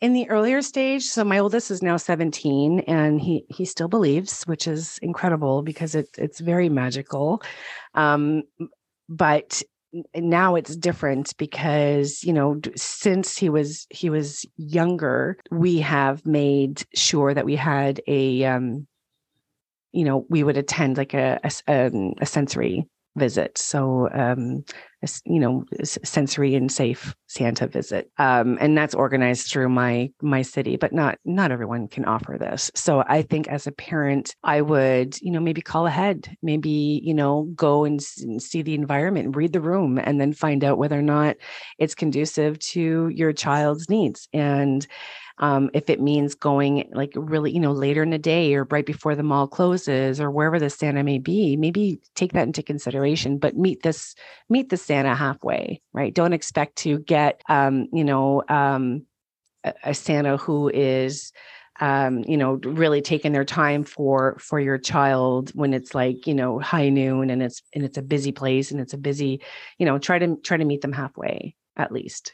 in 0.00 0.12
the 0.12 0.28
earlier 0.30 0.62
stage 0.62 1.02
so 1.02 1.24
my 1.24 1.38
oldest 1.38 1.70
is 1.70 1.82
now 1.82 1.96
17 1.96 2.80
and 2.80 3.20
he 3.20 3.44
he 3.48 3.64
still 3.64 3.88
believes 3.88 4.44
which 4.44 4.68
is 4.68 4.98
incredible 5.02 5.62
because 5.62 5.94
it, 5.96 6.08
it's 6.16 6.38
very 6.40 6.68
magical 6.68 7.42
um, 7.94 8.44
but 9.08 9.62
now 10.14 10.54
it's 10.54 10.76
different 10.76 11.36
because 11.36 12.22
you 12.22 12.32
know 12.32 12.60
since 12.76 13.36
he 13.36 13.48
was 13.48 13.86
he 13.90 14.10
was 14.10 14.46
younger 14.56 15.36
we 15.50 15.80
have 15.80 16.24
made 16.24 16.84
sure 16.94 17.34
that 17.34 17.44
we 17.44 17.56
had 17.56 18.00
a 18.06 18.44
um, 18.44 18.86
you 19.94 20.04
know, 20.04 20.26
we 20.28 20.42
would 20.42 20.56
attend 20.56 20.96
like 20.96 21.14
a 21.14 21.40
a, 21.44 21.86
um, 21.86 22.14
a 22.20 22.26
sensory 22.26 22.86
visit. 23.16 23.56
So, 23.56 24.08
um, 24.12 24.64
a, 25.02 25.08
you 25.24 25.38
know, 25.38 25.64
sensory 25.84 26.54
and 26.54 26.70
safe 26.70 27.14
Santa 27.28 27.66
visit, 27.66 28.10
um, 28.18 28.58
and 28.60 28.76
that's 28.76 28.94
organized 28.94 29.48
through 29.48 29.68
my 29.68 30.10
my 30.20 30.42
city. 30.42 30.76
But 30.76 30.92
not 30.92 31.18
not 31.24 31.52
everyone 31.52 31.88
can 31.88 32.04
offer 32.04 32.36
this. 32.38 32.70
So, 32.74 33.04
I 33.06 33.22
think 33.22 33.48
as 33.48 33.66
a 33.66 33.72
parent, 33.72 34.34
I 34.42 34.62
would, 34.62 35.20
you 35.20 35.30
know, 35.30 35.40
maybe 35.40 35.60
call 35.60 35.86
ahead, 35.86 36.36
maybe 36.42 37.00
you 37.04 37.14
know, 37.14 37.44
go 37.54 37.84
and, 37.84 38.00
and 38.20 38.42
see 38.42 38.62
the 38.62 38.74
environment, 38.74 39.36
read 39.36 39.52
the 39.52 39.60
room, 39.60 39.98
and 39.98 40.20
then 40.20 40.32
find 40.32 40.64
out 40.64 40.78
whether 40.78 40.98
or 40.98 41.02
not 41.02 41.36
it's 41.78 41.94
conducive 41.94 42.58
to 42.58 43.08
your 43.08 43.32
child's 43.32 43.88
needs. 43.88 44.28
And 44.32 44.86
um, 45.38 45.70
if 45.74 45.90
it 45.90 46.00
means 46.00 46.34
going 46.34 46.88
like 46.92 47.12
really, 47.16 47.52
you 47.52 47.60
know, 47.60 47.72
later 47.72 48.02
in 48.02 48.10
the 48.10 48.18
day 48.18 48.54
or 48.54 48.64
right 48.64 48.86
before 48.86 49.16
the 49.16 49.22
mall 49.22 49.48
closes 49.48 50.20
or 50.20 50.30
wherever 50.30 50.60
the 50.60 50.70
Santa 50.70 51.02
may 51.02 51.18
be, 51.18 51.56
maybe 51.56 52.00
take 52.14 52.32
that 52.32 52.46
into 52.46 52.62
consideration, 52.62 53.38
but 53.38 53.56
meet 53.56 53.82
this, 53.82 54.14
meet 54.48 54.68
the 54.68 54.76
Santa 54.76 55.14
halfway, 55.14 55.80
right? 55.92 56.14
Don't 56.14 56.32
expect 56.32 56.76
to 56.76 57.00
get, 57.00 57.42
um, 57.48 57.88
you 57.92 58.04
know, 58.04 58.44
um, 58.48 59.06
a, 59.64 59.74
a 59.84 59.94
Santa 59.94 60.36
who 60.36 60.68
is, 60.68 61.32
um, 61.80 62.22
you 62.28 62.36
know, 62.36 62.52
really 62.62 63.02
taking 63.02 63.32
their 63.32 63.44
time 63.44 63.82
for 63.82 64.38
for 64.38 64.60
your 64.60 64.78
child 64.78 65.50
when 65.54 65.74
it's 65.74 65.94
like, 65.94 66.28
you 66.28 66.34
know, 66.34 66.60
high 66.60 66.88
noon 66.88 67.30
and 67.30 67.42
it's 67.42 67.62
and 67.74 67.84
it's 67.84 67.98
a 67.98 68.02
busy 68.02 68.30
place 68.30 68.70
and 68.70 68.80
it's 68.80 68.92
a 68.92 68.98
busy, 68.98 69.42
you 69.78 69.86
know, 69.86 69.98
try 69.98 70.20
to 70.20 70.36
try 70.36 70.56
to 70.56 70.64
meet 70.64 70.82
them 70.82 70.92
halfway 70.92 71.56
at 71.76 71.90
least. 71.90 72.32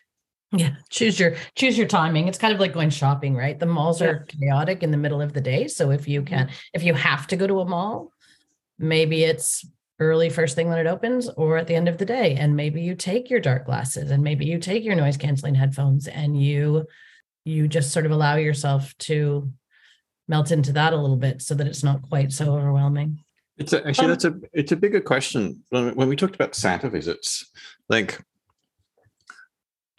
Yeah, 0.52 0.74
choose 0.88 1.20
your 1.20 1.36
choose 1.54 1.78
your 1.78 1.86
timing. 1.86 2.26
It's 2.26 2.38
kind 2.38 2.52
of 2.52 2.58
like 2.58 2.72
going 2.72 2.90
shopping, 2.90 3.36
right? 3.36 3.58
The 3.58 3.66
malls 3.66 4.02
are 4.02 4.26
chaotic 4.26 4.82
in 4.82 4.90
the 4.90 4.96
middle 4.96 5.22
of 5.22 5.32
the 5.32 5.40
day, 5.40 5.68
so 5.68 5.90
if 5.90 6.08
you 6.08 6.22
can 6.22 6.50
if 6.74 6.82
you 6.82 6.92
have 6.94 7.28
to 7.28 7.36
go 7.36 7.46
to 7.46 7.60
a 7.60 7.64
mall, 7.64 8.12
maybe 8.78 9.22
it's 9.22 9.64
early 10.00 10.30
first 10.30 10.56
thing 10.56 10.68
when 10.68 10.78
it 10.78 10.86
opens 10.86 11.28
or 11.28 11.58
at 11.58 11.66
the 11.66 11.74
end 11.74 11.86
of 11.86 11.98
the 11.98 12.06
day 12.06 12.34
and 12.34 12.56
maybe 12.56 12.80
you 12.80 12.94
take 12.94 13.28
your 13.28 13.38
dark 13.38 13.66
glasses 13.66 14.10
and 14.10 14.24
maybe 14.24 14.46
you 14.46 14.58
take 14.58 14.82
your 14.82 14.94
noise 14.94 15.18
canceling 15.18 15.54
headphones 15.54 16.08
and 16.08 16.42
you 16.42 16.86
you 17.44 17.68
just 17.68 17.92
sort 17.92 18.06
of 18.06 18.12
allow 18.12 18.36
yourself 18.36 18.96
to 18.96 19.52
melt 20.26 20.50
into 20.50 20.72
that 20.72 20.94
a 20.94 20.96
little 20.96 21.18
bit 21.18 21.42
so 21.42 21.54
that 21.54 21.66
it's 21.66 21.84
not 21.84 22.00
quite 22.00 22.32
so 22.32 22.54
overwhelming 22.54 23.18
it's 23.58 23.74
a, 23.74 23.86
actually 23.86 24.06
um, 24.06 24.10
that's 24.10 24.24
a 24.24 24.40
it's 24.54 24.72
a 24.72 24.76
bigger 24.76 25.02
question 25.02 25.62
when 25.68 26.08
we 26.08 26.16
talked 26.16 26.34
about 26.34 26.54
santa 26.54 26.88
visits 26.88 27.50
like 27.90 28.18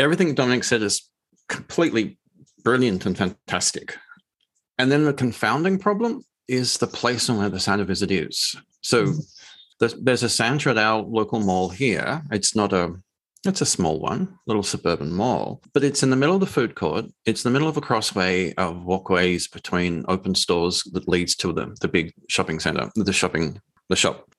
everything 0.01 0.35
dominique 0.35 0.63
said 0.63 0.81
is 0.81 1.09
completely 1.47 2.17
brilliant 2.63 3.05
and 3.05 3.17
fantastic 3.17 3.95
and 4.77 4.91
then 4.91 5.05
the 5.05 5.13
confounding 5.13 5.77
problem 5.77 6.23
is 6.47 6.77
the 6.77 6.87
place 6.87 7.29
on 7.29 7.37
where 7.37 7.49
the 7.49 7.59
santa 7.59 7.85
visit 7.85 8.11
is 8.11 8.55
so 8.81 9.05
mm-hmm 9.05 9.19
there's, 9.81 9.95
there's 9.95 10.23
a 10.23 10.29
Santa 10.29 10.69
at 10.69 10.77
our 10.77 11.01
local 11.01 11.39
mall 11.39 11.67
here. 11.67 12.21
It's 12.31 12.55
not 12.55 12.71
a 12.71 12.93
it's 13.43 13.61
a 13.61 13.65
small 13.65 13.99
one, 13.99 14.37
little 14.45 14.61
suburban 14.61 15.11
mall, 15.11 15.63
but 15.73 15.83
it's 15.83 16.03
in 16.03 16.11
the 16.11 16.15
middle 16.15 16.35
of 16.35 16.41
the 16.41 16.45
food 16.45 16.75
court. 16.75 17.05
It's 17.25 17.43
in 17.43 17.51
the 17.51 17.53
middle 17.53 17.67
of 17.67 17.75
a 17.75 17.81
crossway 17.81 18.53
of 18.53 18.85
walkways 18.85 19.47
between 19.47 20.05
open 20.07 20.35
stores 20.35 20.83
that 20.93 21.07
leads 21.07 21.35
to 21.37 21.51
the, 21.51 21.75
the 21.81 21.87
big 21.87 22.13
shopping 22.29 22.59
center, 22.59 22.91
the 22.95 23.11
shopping, 23.11 23.59
the 23.89 23.95
shop. 23.95 24.31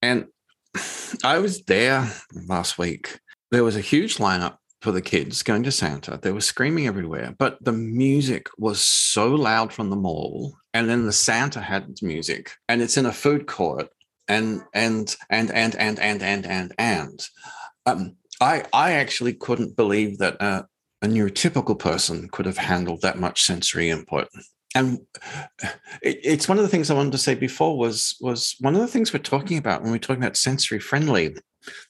And 0.00 0.26
I 1.24 1.38
was 1.38 1.64
there 1.64 2.08
last 2.48 2.78
week. 2.78 3.18
There 3.50 3.64
was 3.64 3.74
a 3.74 3.80
huge 3.80 4.18
lineup 4.18 4.58
for 4.86 4.92
the 4.92 5.02
kids 5.02 5.42
going 5.42 5.64
to 5.64 5.72
Santa. 5.72 6.16
They 6.16 6.30
were 6.30 6.40
screaming 6.40 6.86
everywhere, 6.86 7.34
but 7.40 7.58
the 7.60 7.72
music 7.72 8.46
was 8.56 8.80
so 8.80 9.34
loud 9.34 9.72
from 9.72 9.90
the 9.90 9.96
mall. 9.96 10.56
And 10.74 10.88
then 10.88 11.06
the 11.06 11.12
Santa 11.12 11.60
had 11.60 12.00
music, 12.02 12.52
and 12.68 12.80
it's 12.80 12.96
in 12.96 13.04
a 13.04 13.12
food 13.12 13.48
court 13.48 13.88
and 14.28 14.62
and 14.74 15.16
and 15.28 15.50
and 15.50 15.74
and 15.74 15.98
and 15.98 16.22
and 16.22 16.46
and 16.46 16.72
and 16.78 17.28
um, 17.84 18.14
I 18.40 18.62
I 18.72 18.92
actually 18.92 19.32
couldn't 19.32 19.74
believe 19.74 20.18
that 20.18 20.40
uh, 20.40 20.62
a 21.02 21.08
neurotypical 21.08 21.76
person 21.76 22.28
could 22.28 22.46
have 22.46 22.58
handled 22.58 23.02
that 23.02 23.18
much 23.18 23.42
sensory 23.42 23.90
input. 23.90 24.28
And 24.76 25.00
it, 26.00 26.20
it's 26.22 26.48
one 26.48 26.58
of 26.58 26.62
the 26.62 26.70
things 26.70 26.92
I 26.92 26.94
wanted 26.94 27.10
to 27.10 27.26
say 27.26 27.34
before 27.34 27.76
was 27.76 28.16
was 28.20 28.54
one 28.60 28.76
of 28.76 28.82
the 28.82 28.86
things 28.86 29.12
we're 29.12 29.18
talking 29.18 29.58
about 29.58 29.82
when 29.82 29.90
we're 29.90 29.98
talking 29.98 30.22
about 30.22 30.36
sensory 30.36 30.78
friendly. 30.78 31.34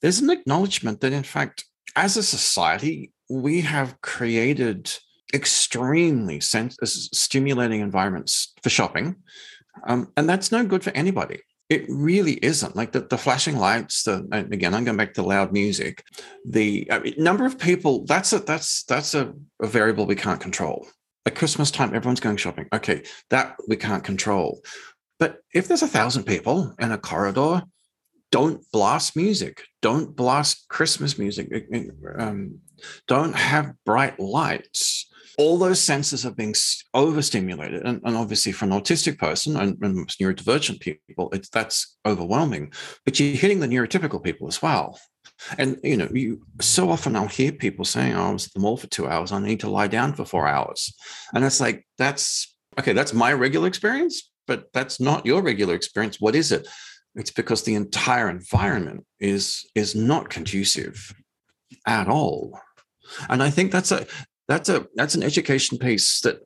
There's 0.01 0.21
an 0.21 0.31
acknowledgement 0.31 1.03
that 1.03 1.13
in 1.13 1.25
fact, 1.25 1.67
as 1.97 2.17
a 2.17 2.23
society, 2.23 3.11
we 3.29 3.63
have 3.63 4.01
created 4.03 4.93
extremely 5.35 6.39
sens- 6.41 6.79
stimulating 7.13 7.81
environments 7.81 8.53
for 8.63 8.71
shopping, 8.71 9.17
um, 9.87 10.13
and 10.17 10.29
that's 10.29 10.53
no 10.53 10.65
good 10.65 10.85
for 10.85 10.91
anybody. 10.91 11.41
It 11.69 11.85
really 11.89 12.35
isn't 12.35 12.77
like 12.77 12.93
the, 12.93 13.01
the 13.01 13.19
flashing 13.19 13.57
lights. 13.57 14.05
The 14.05 14.29
again, 14.31 14.73
I'm 14.73 14.85
going 14.85 14.97
back 14.97 15.15
to 15.15 15.23
loud 15.23 15.53
music. 15.53 16.05
The 16.45 16.87
I 16.93 17.01
mean, 17.01 17.15
number 17.19 17.45
of 17.45 17.59
people 17.59 18.05
that's 18.05 18.33
a 18.33 18.39
that's 18.39 18.85
that's 18.85 19.15
a, 19.15 19.33
a 19.61 19.67
variable 19.67 20.07
we 20.07 20.15
can't 20.15 20.41
control. 20.41 20.87
At 21.25 21.35
Christmas 21.35 21.73
time, 21.73 21.93
everyone's 21.93 22.21
going 22.21 22.37
shopping. 22.37 22.69
Okay, 22.73 23.03
that 23.31 23.57
we 23.67 23.75
can't 23.77 24.05
control. 24.05 24.63
But 25.19 25.39
if 25.53 25.67
there's 25.67 25.83
a 25.83 25.89
thousand 25.89 26.25
people 26.25 26.73
in 26.79 26.93
a 26.93 26.99
corridor, 26.99 27.63
don't 28.37 28.61
blast 28.71 29.17
music. 29.17 29.65
Don't 29.81 30.15
blast 30.15 30.69
Christmas 30.69 31.19
music. 31.19 31.47
Um, 32.19 32.59
don't 33.09 33.35
have 33.35 33.73
bright 33.87 34.21
lights 34.21 35.07
all 35.39 35.59
those 35.59 35.81
senses 35.81 36.25
are 36.25 36.33
being 36.33 36.55
overstimulated. 36.95 37.85
And, 37.85 38.01
and 38.05 38.17
obviously, 38.17 38.53
for 38.53 38.65
an 38.65 38.71
autistic 38.71 39.19
person 39.19 39.57
and, 39.57 39.77
and 39.83 40.09
neurodivergent 40.09 40.81
people, 40.81 41.29
it's, 41.33 41.51
that's 41.51 41.97
overwhelming. 42.07 42.73
But 43.05 43.21
you're 43.21 43.37
hitting 43.37 43.61
the 43.61 43.67
neurotypical 43.67 44.23
people 44.23 44.49
as 44.49 44.63
well. 44.63 44.99
And 45.59 45.79
you 45.83 45.99
know, 45.99 46.09
you 46.11 46.43
so 46.61 46.89
often 46.91 47.17
I'll 47.17 47.29
hear 47.29 47.53
people 47.53 47.85
saying, 47.85 48.15
oh, 48.15 48.29
"I 48.29 48.33
was 48.33 48.47
at 48.47 48.55
the 48.55 48.61
mall 48.61 48.79
for 48.79 48.87
two 48.87 49.07
hours. 49.07 49.33
I 49.33 49.39
need 49.41 49.61
to 49.61 49.71
lie 49.71 49.89
down 49.89 50.15
for 50.15 50.25
four 50.25 50.49
hours," 50.49 50.95
and 51.35 51.45
it's 51.45 51.61
like 51.61 51.87
that's 51.99 52.57
okay. 52.79 52.95
That's 52.95 53.13
my 53.13 53.33
regular 53.35 53.69
experience, 53.69 54.31
but 54.47 54.73
that's 54.73 54.99
not 54.99 55.27
your 55.27 55.43
regular 55.43 55.75
experience. 55.75 56.21
What 56.21 56.35
is 56.35 56.53
it? 56.53 56.67
It's 57.17 57.31
because 57.31 57.63
the 57.63 57.75
entire 57.75 58.29
environment 58.29 59.05
is 59.19 59.69
is 59.75 59.95
not 59.95 60.29
conducive 60.29 61.15
at 61.87 62.09
all. 62.09 62.61
And 63.29 63.43
I 63.43 63.51
think 63.51 63.73
that's 63.73 63.91
a 63.91 64.07
that's 64.49 64.69
a 64.69 64.87
that's 64.95 65.15
an 65.15 65.23
education 65.23 65.79
piece 65.79 66.21
that 66.21 66.41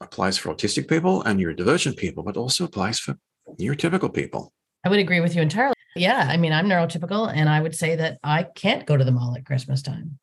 applies 0.00 0.36
for 0.36 0.52
autistic 0.52 0.88
people 0.88 1.22
and 1.22 1.40
neurodivergent 1.40 1.96
people, 1.96 2.22
but 2.22 2.36
also 2.36 2.64
applies 2.64 2.98
for 2.98 3.16
neurotypical 3.60 4.12
people. 4.12 4.52
I 4.84 4.88
would 4.88 4.98
agree 4.98 5.20
with 5.20 5.34
you 5.34 5.42
entirely. 5.42 5.74
Yeah, 5.94 6.28
I 6.28 6.36
mean, 6.36 6.52
I'm 6.52 6.68
neurotypical, 6.68 7.32
and 7.34 7.48
I 7.48 7.60
would 7.60 7.74
say 7.74 7.96
that 7.96 8.18
I 8.22 8.42
can't 8.42 8.84
go 8.84 8.96
to 8.96 9.04
the 9.04 9.12
mall 9.12 9.34
at 9.36 9.46
Christmas 9.46 9.80
time. 9.80 10.18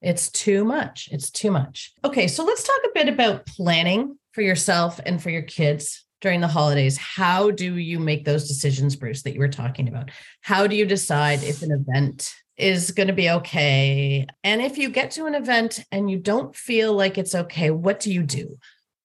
It's 0.00 0.30
too 0.30 0.64
much. 0.64 1.08
It's 1.12 1.30
too 1.30 1.50
much. 1.50 1.92
Okay, 2.04 2.28
so 2.28 2.44
let's 2.44 2.62
talk 2.62 2.80
a 2.84 2.94
bit 2.94 3.08
about 3.08 3.44
planning 3.46 4.18
for 4.32 4.40
yourself 4.40 5.00
and 5.04 5.22
for 5.22 5.30
your 5.30 5.42
kids 5.42 6.05
during 6.26 6.40
the 6.40 6.48
holidays. 6.48 6.98
How 6.98 7.52
do 7.52 7.76
you 7.76 8.00
make 8.00 8.24
those 8.24 8.48
decisions, 8.48 8.96
Bruce, 8.96 9.22
that 9.22 9.34
you 9.34 9.38
were 9.38 9.46
talking 9.46 9.86
about? 9.86 10.10
How 10.40 10.66
do 10.66 10.74
you 10.74 10.84
decide 10.84 11.44
if 11.44 11.62
an 11.62 11.70
event 11.70 12.34
is 12.56 12.90
going 12.90 13.06
to 13.06 13.12
be 13.12 13.30
okay. 13.30 14.26
And 14.42 14.62
if 14.62 14.78
you 14.78 14.88
get 14.88 15.10
to 15.12 15.26
an 15.26 15.34
event 15.34 15.84
and 15.92 16.10
you 16.10 16.18
don't 16.18 16.56
feel 16.56 16.94
like 16.94 17.18
it's 17.18 17.34
okay, 17.34 17.70
what 17.70 18.00
do 18.00 18.12
you 18.12 18.22
do? 18.22 18.58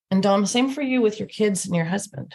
And 0.10 0.23
Dom, 0.23 0.45
same 0.45 0.69
for 0.71 0.81
you 0.81 1.01
with 1.01 1.19
your 1.19 1.27
kids 1.27 1.65
and 1.65 1.75
your 1.75 1.86
husband. 1.86 2.34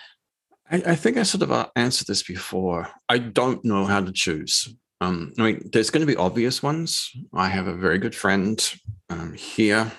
I, 0.71 0.77
I 0.87 0.95
think 0.95 1.17
I 1.17 1.23
sort 1.23 1.43
of 1.43 1.53
uh, 1.53 1.69
answered 1.75 2.07
this 2.07 2.23
before. 2.23 2.89
I 3.09 3.19
don't 3.19 3.65
know 3.65 3.87
how 3.87 4.01
to 4.01 4.13
choose. 4.13 4.73
Um, 5.01 5.33
I 5.39 5.43
mean, 5.43 5.71
there's 5.73 5.91
going 5.91 6.07
to 6.07 6.13
be 6.13 6.17
obvious 6.17 6.63
ones. 6.63 7.11
I 7.35 7.49
have 7.49 7.67
a 7.67 7.75
very 7.75 7.99
good 7.99 8.15
friend 8.15 8.59
um, 9.11 9.33
here 9.33 9.91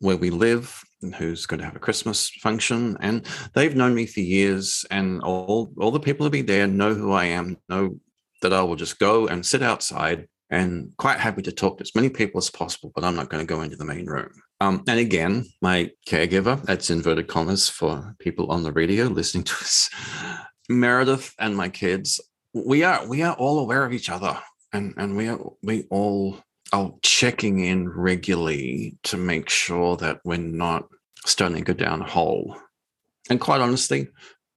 where 0.00 0.16
we 0.16 0.30
live 0.30 0.83
who's 1.12 1.46
going 1.46 1.58
to 1.58 1.64
have 1.64 1.76
a 1.76 1.80
Christmas 1.80 2.30
function, 2.30 2.96
and 3.00 3.26
they've 3.54 3.76
known 3.76 3.94
me 3.94 4.06
for 4.06 4.20
years, 4.20 4.84
and 4.90 5.20
all 5.22 5.72
all 5.78 5.90
the 5.90 6.00
people 6.00 6.24
who 6.24 6.30
be 6.30 6.42
there 6.42 6.66
know 6.66 6.94
who 6.94 7.12
I 7.12 7.26
am, 7.26 7.56
know 7.68 7.98
that 8.42 8.52
I 8.52 8.62
will 8.62 8.76
just 8.76 8.98
go 8.98 9.26
and 9.26 9.44
sit 9.44 9.62
outside 9.62 10.28
and 10.50 10.92
quite 10.98 11.18
happy 11.18 11.42
to 11.42 11.52
talk 11.52 11.78
to 11.78 11.82
as 11.82 11.94
many 11.94 12.08
people 12.08 12.38
as 12.38 12.50
possible, 12.50 12.92
but 12.94 13.02
I'm 13.02 13.16
not 13.16 13.30
going 13.30 13.44
to 13.44 13.54
go 13.54 13.62
into 13.62 13.76
the 13.76 13.84
main 13.84 14.06
room. 14.06 14.30
Um, 14.60 14.84
and 14.86 15.00
again, 15.00 15.46
my 15.60 15.90
caregiver, 16.08 16.62
that's 16.62 16.90
inverted 16.90 17.28
commas 17.28 17.68
for 17.68 18.14
people 18.18 18.50
on 18.50 18.62
the 18.62 18.72
radio 18.72 19.06
listening 19.06 19.44
to 19.44 19.54
us, 19.54 19.90
Meredith 20.68 21.34
and 21.38 21.56
my 21.56 21.68
kids, 21.68 22.20
we 22.54 22.84
are 22.84 23.04
we 23.06 23.22
are 23.22 23.34
all 23.34 23.58
aware 23.58 23.84
of 23.84 23.92
each 23.92 24.08
other, 24.08 24.38
and 24.72 24.94
and 24.96 25.16
we 25.16 25.28
are 25.28 25.40
we 25.62 25.84
all 25.90 26.38
are 26.74 26.92
checking 27.02 27.60
in 27.60 27.88
regularly 27.88 28.98
to 29.04 29.16
make 29.16 29.48
sure 29.48 29.96
that 29.98 30.20
we're 30.24 30.36
not 30.38 30.86
starting 31.24 31.58
to 31.58 31.64
go 31.64 31.72
down 31.72 32.02
a 32.02 32.08
hole. 32.08 32.56
And 33.30 33.40
quite 33.40 33.60
honestly, 33.60 34.08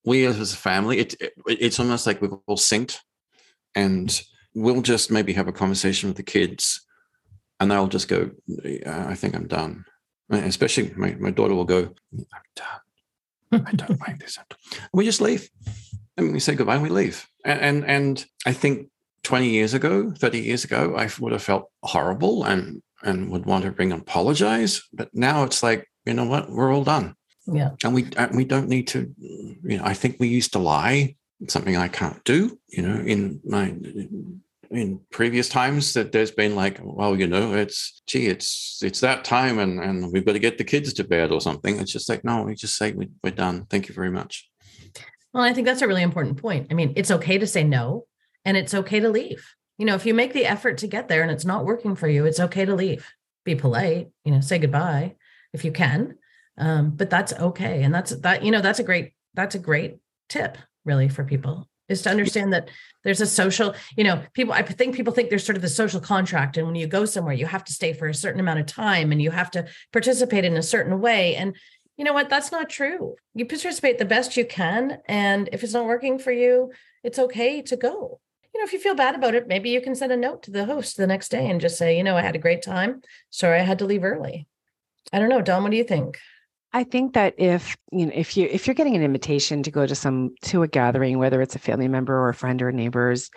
we 0.04 0.26
as 0.26 0.54
a 0.54 0.58
family, 0.58 1.00
it, 1.00 1.16
it 1.22 1.34
it's 1.46 1.80
almost 1.80 2.08
like 2.08 2.22
we've 2.22 2.34
all 2.48 2.58
synced, 2.58 2.98
and 3.76 4.22
we'll 4.56 4.82
just 4.82 5.12
maybe 5.12 5.34
have 5.34 5.48
a 5.48 5.54
conversation 5.54 6.10
with 6.10 6.18
the 6.18 6.24
kids 6.24 6.88
and 7.60 7.70
they'll 7.70 7.88
just 7.88 8.08
go, 8.08 8.32
I 8.86 9.16
think 9.16 9.36
I'm 9.36 9.48
done. 9.48 9.86
Especially 10.30 10.92
my, 10.96 11.16
my 11.20 11.32
daughter 11.32 11.54
will 11.54 11.66
go, 11.66 11.94
I'm 12.14 12.26
done. 12.56 13.66
I 13.66 13.72
don't 13.74 14.00
like 14.08 14.20
this. 14.20 14.38
We 14.94 15.06
just 15.06 15.22
leave. 15.22 15.50
And 16.18 16.34
we 16.34 16.40
say 16.40 16.56
goodbye 16.56 16.76
and 16.76 16.84
we 16.84 16.90
leave. 16.90 17.28
And, 17.46 17.62
and, 17.62 17.86
and 17.86 18.26
I 18.46 18.54
think 18.54 18.90
20 19.24 19.50
years 19.50 19.74
ago, 19.74 20.12
30 20.12 20.40
years 20.40 20.64
ago, 20.64 20.96
I 20.96 21.10
would 21.20 21.32
have 21.32 21.44
felt 21.44 21.70
horrible 21.84 22.44
and, 22.44 22.82
and 23.04 23.30
would 23.32 23.46
want 23.46 23.66
to 23.66 23.72
bring 23.72 23.92
and 23.92 24.02
apologize. 24.02 24.84
But 24.94 25.10
now 25.14 25.44
it's 25.44 25.62
like, 25.64 25.90
you 26.06 26.14
know 26.14 26.26
what? 26.26 26.50
We're 26.50 26.74
all 26.74 26.84
done. 26.84 27.16
Yeah. 27.46 27.72
And 27.84 27.94
we, 27.94 28.08
and 28.18 28.36
we 28.36 28.46
don't 28.46 28.70
need 28.70 28.88
to, 28.90 29.14
you 29.18 29.78
know, 29.78 29.84
I 29.84 29.94
think 29.94 30.18
we 30.20 30.28
used 30.28 30.54
to 30.54 30.60
lie 30.60 31.16
something 31.48 31.78
I 31.78 31.88
can't 31.88 32.24
do. 32.24 32.58
You 32.68 32.84
know, 32.84 33.00
in 33.00 33.40
my 33.46 33.76
in 34.70 35.00
previous 35.12 35.48
times 35.48 35.94
that 35.94 36.12
there's 36.12 36.32
been 36.32 36.56
like, 36.56 36.80
well, 36.82 37.16
you 37.16 37.28
know, 37.28 37.54
it's 37.54 38.02
gee, 38.08 38.28
it's 38.28 38.80
it's 38.84 39.00
that 39.02 39.24
time, 39.24 39.60
and 39.60 39.80
and 39.80 40.12
we've 40.12 40.26
got 40.26 40.34
to 40.34 40.40
get 40.40 40.58
the 40.58 40.64
kids 40.64 40.94
to 40.94 41.04
bed 41.04 41.32
or 41.32 41.42
something. 41.42 41.80
It's 41.80 41.92
just 41.92 42.10
like, 42.10 42.24
no, 42.24 42.44
we 42.44 42.56
just 42.56 42.76
say 42.76 42.92
we, 42.92 43.10
we're 43.24 43.32
done. 43.32 43.66
Thank 43.70 43.88
you 43.88 43.96
very 43.96 44.12
much. 44.12 44.50
Well, 45.34 45.44
I 45.44 45.54
think 45.54 45.68
that's 45.68 45.82
a 45.82 45.88
really 45.88 46.04
important 46.04 46.42
point. 46.42 46.68
I 46.72 46.74
mean, 46.74 46.94
it's 46.96 47.12
okay 47.12 47.38
to 47.38 47.48
say 47.48 47.64
no, 47.64 48.06
and 48.48 48.56
it's 48.56 48.74
okay 48.74 49.02
to 49.02 49.10
leave. 49.10 49.54
You 49.78 49.86
know, 49.86 49.96
if 49.96 50.06
you 50.06 50.14
make 50.14 50.32
the 50.32 50.46
effort 50.46 50.78
to 50.80 50.88
get 50.88 51.10
there 51.10 51.22
and 51.22 51.30
it's 51.30 51.46
not 51.46 51.66
working 51.66 51.96
for 51.96 52.08
you, 52.08 52.26
it's 52.26 52.40
okay 52.40 52.64
to 52.64 52.74
leave. 52.74 53.06
Be 53.44 53.56
polite. 53.56 54.08
You 54.24 54.32
know, 54.32 54.42
say 54.42 54.58
goodbye 54.58 55.16
if 55.54 55.66
you 55.66 55.72
can, 55.72 56.16
um, 56.58 56.92
but 56.92 57.10
that's 57.10 57.34
okay. 57.34 57.84
And 57.84 57.94
that's 57.94 58.16
that. 58.22 58.44
You 58.44 58.52
know, 58.52 58.62
that's 58.62 58.80
a 58.80 58.84
great 58.84 59.14
that's 59.34 59.56
a 59.56 59.60
great 59.60 59.98
tip 60.30 60.58
really 60.86 61.10
for 61.10 61.24
people 61.26 61.68
is 61.90 62.02
to 62.02 62.10
understand 62.10 62.52
that 62.52 62.70
there's 63.04 63.22
a 63.22 63.26
social, 63.26 63.74
you 63.96 64.04
know, 64.04 64.22
people, 64.34 64.54
I 64.54 64.62
think 64.62 64.94
people 64.94 65.14
think 65.14 65.30
there's 65.30 65.46
sort 65.46 65.56
of 65.56 65.62
the 65.62 65.70
social 65.70 66.02
contract. 66.02 66.58
And 66.58 66.68
when 66.68 66.76
you 66.76 66.86
go 66.86 67.06
somewhere, 67.06 67.34
you 67.34 67.46
have 67.46 67.64
to 67.64 67.72
stay 67.72 67.94
for 67.94 68.08
a 68.08 68.14
certain 68.14 68.42
amount 68.42 68.60
of 68.60 68.66
time 68.66 69.14
and 69.14 69.22
you 69.22 69.32
have 69.32 69.50
to 69.52 69.66
participate 69.94 70.44
in 70.44 70.58
a 70.58 70.62
certain 70.64 71.00
way. 71.00 71.36
And 71.36 71.56
you 71.96 72.04
know 72.04 72.12
what? 72.12 72.30
That's 72.30 72.52
not 72.52 72.70
true. 72.70 73.16
You 73.36 73.46
participate 73.46 74.00
the 74.00 74.06
best 74.06 74.36
you 74.36 74.46
can. 74.46 75.00
And 75.08 75.48
if 75.54 75.64
it's 75.64 75.74
not 75.74 75.86
working 75.86 76.20
for 76.20 76.32
you, 76.32 76.72
it's 77.06 77.20
okay 77.20 77.62
to 77.62 77.78
go. 77.78 78.20
You 78.58 78.64
know, 78.64 78.66
if 78.66 78.74
you 78.74 78.80
feel 78.80 78.96
bad 78.96 79.14
about 79.14 79.36
it, 79.36 79.48
maybe 79.48 79.70
you 79.70 79.80
can 79.82 79.94
send 79.94 80.12
a 80.12 80.18
note 80.18 80.42
to 80.44 80.52
the 80.52 80.66
host 80.66 80.98
the 80.98 81.06
next 81.06 81.30
day 81.30 81.48
and 81.48 81.62
just 81.62 81.78
say, 81.78 81.96
you 81.96 82.04
know, 82.04 82.18
I 82.18 82.24
had 82.24 82.34
a 82.34 82.40
great 82.40 82.64
time. 82.64 83.04
Sorry, 83.30 83.60
I 83.60 83.62
had 83.62 83.78
to 83.78 83.86
leave 83.86 84.04
early. 84.04 84.48
I 85.14 85.20
don't 85.20 85.30
know. 85.30 85.44
Dom, 85.44 85.62
what 85.62 85.70
do 85.70 85.78
you 85.78 85.84
think? 85.84 86.18
I 86.74 86.84
think 86.84 87.14
that 87.14 87.36
if 87.38 87.78
you 87.92 88.08
know 88.08 88.12
if 88.16 88.36
you 88.36 88.48
if 88.50 88.66
you're 88.66 88.74
getting 88.74 88.96
an 88.96 89.04
invitation 89.04 89.62
to 89.62 89.70
go 89.70 89.86
to 89.86 89.94
some 89.94 90.34
to 90.46 90.64
a 90.64 90.68
gathering, 90.68 91.20
whether 91.20 91.40
it's 91.40 91.54
a 91.54 91.60
family 91.60 91.88
member 91.88 92.18
or 92.18 92.30
a 92.30 92.34
friend 92.34 92.60
or 92.64 92.72
neighbors, 92.72 93.30